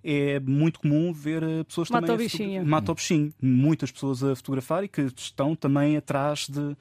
é 0.04 0.38
muito 0.38 0.82
comum 0.82 1.14
ver 1.14 1.42
eh, 1.44 1.64
pessoas 1.64 1.90
Mata 1.90 2.08
também. 2.08 2.26
O 2.26 2.30
bichinho. 2.30 2.66
Mata 2.66 2.92
o 2.92 2.96
bichinho. 2.96 3.34
Muitas 3.42 3.90
pessoas 3.90 4.22
a 4.22 4.36
fotografar 4.36 4.84
e 4.84 4.90
que 4.90 5.02
estão 5.16 5.56
também 5.56 5.96
atrás 5.96 6.48
de 6.50 6.76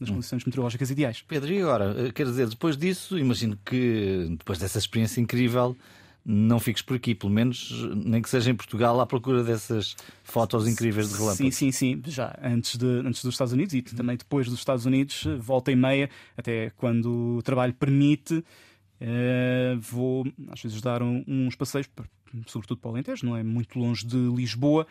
das 0.00 0.10
hum. 0.10 0.14
condições 0.14 0.44
meteorológicas 0.44 0.90
ideais. 0.90 1.22
Pedro, 1.22 1.52
e 1.52 1.62
agora? 1.62 1.94
Eh, 2.08 2.10
quer 2.10 2.26
dizer, 2.26 2.48
depois 2.48 2.76
disso, 2.76 3.16
imagino 3.16 3.56
que 3.64 4.34
depois 4.36 4.58
dessa 4.58 4.78
experiência 4.78 5.20
incrível, 5.20 5.76
não 6.24 6.60
fiques 6.60 6.82
por 6.82 6.96
aqui, 6.96 7.14
pelo 7.14 7.32
menos 7.32 7.72
nem 7.94 8.22
que 8.22 8.30
seja 8.30 8.50
em 8.50 8.54
Portugal, 8.54 9.00
à 9.00 9.06
procura 9.06 9.42
dessas 9.42 9.96
fotos 10.22 10.68
incríveis 10.68 11.08
de 11.08 11.14
relâmpagos. 11.14 11.38
Sim, 11.38 11.50
sim, 11.50 11.72
sim. 11.72 12.02
Já 12.06 12.38
antes, 12.42 12.76
de, 12.76 12.86
antes 12.86 13.24
dos 13.24 13.34
Estados 13.34 13.52
Unidos 13.52 13.74
e 13.74 13.82
também 13.82 14.16
depois 14.16 14.48
dos 14.48 14.58
Estados 14.58 14.86
Unidos, 14.86 15.24
volta 15.38 15.72
e 15.72 15.76
meia, 15.76 16.08
até 16.36 16.70
quando 16.76 17.38
o 17.38 17.42
trabalho 17.42 17.74
permite, 17.74 18.34
uh, 18.34 19.80
vou 19.80 20.24
às 20.50 20.62
vezes 20.62 20.80
dar 20.80 21.02
um, 21.02 21.24
uns 21.26 21.56
passeios, 21.56 21.88
sobretudo 22.46 22.78
para 22.80 22.90
o 22.90 22.94
Alentejo, 22.94 23.26
não 23.26 23.36
é 23.36 23.42
muito 23.42 23.78
longe 23.78 24.06
de 24.06 24.16
Lisboa, 24.16 24.86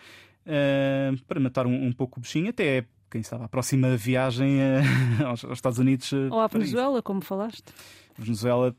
uh, 0.46 1.18
para 1.28 1.40
matar 1.40 1.66
um, 1.66 1.86
um 1.86 1.94
pouco 1.94 2.20
o 2.20 2.22
bichinho, 2.22 2.50
até 2.50 2.86
quem 3.10 3.24
sabe, 3.24 3.44
a 3.44 3.48
próxima 3.48 3.96
viagem 3.96 4.58
uh, 4.60 5.28
aos, 5.28 5.46
aos, 5.46 5.58
Estados 5.58 5.80
Unidos. 5.80 6.12
Ou 6.14 6.40
à 6.40 6.48
Venezuela, 6.48 7.02
como 7.02 7.22
falaste. 7.22 7.74
Venezuela, 8.18 8.76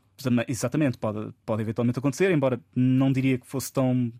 exatamente, 0.47 0.97
pode, 0.97 1.33
pode 1.45 1.61
eventualmente 1.61 1.99
acontecer, 1.99 2.31
embora 2.31 2.59
não 2.75 3.11
diria 3.11 3.37
que 3.37 3.47
fosse 3.47 3.71
tão 3.71 4.11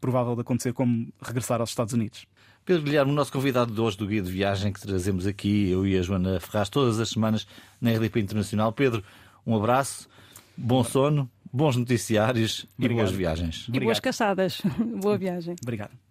provável 0.00 0.34
de 0.34 0.40
acontecer 0.40 0.72
como 0.72 1.12
regressar 1.22 1.60
aos 1.60 1.70
Estados 1.70 1.94
Unidos. 1.94 2.26
Pedro 2.64 2.82
Guilherme, 2.82 3.10
o 3.10 3.14
nosso 3.14 3.32
convidado 3.32 3.72
de 3.72 3.80
hoje 3.80 3.96
do 3.96 4.06
Guia 4.06 4.22
de 4.22 4.30
Viagem 4.30 4.72
que 4.72 4.80
trazemos 4.80 5.26
aqui, 5.26 5.70
eu 5.70 5.86
e 5.86 5.96
a 5.96 6.02
Joana 6.02 6.38
Ferraz, 6.38 6.68
todas 6.68 7.00
as 7.00 7.08
semanas 7.08 7.46
na 7.80 7.92
RDP 7.92 8.20
Internacional. 8.20 8.72
Pedro, 8.72 9.02
um 9.46 9.56
abraço, 9.56 10.08
bom 10.56 10.84
sono, 10.84 11.28
bons 11.52 11.76
noticiários 11.76 12.66
Obrigado. 12.78 12.98
e 12.98 13.02
boas 13.02 13.16
viagens. 13.16 13.66
E 13.72 13.80
boas 13.80 14.00
caçadas. 14.00 14.62
Boa 15.00 15.18
viagem. 15.18 15.56
Obrigado. 15.62 15.92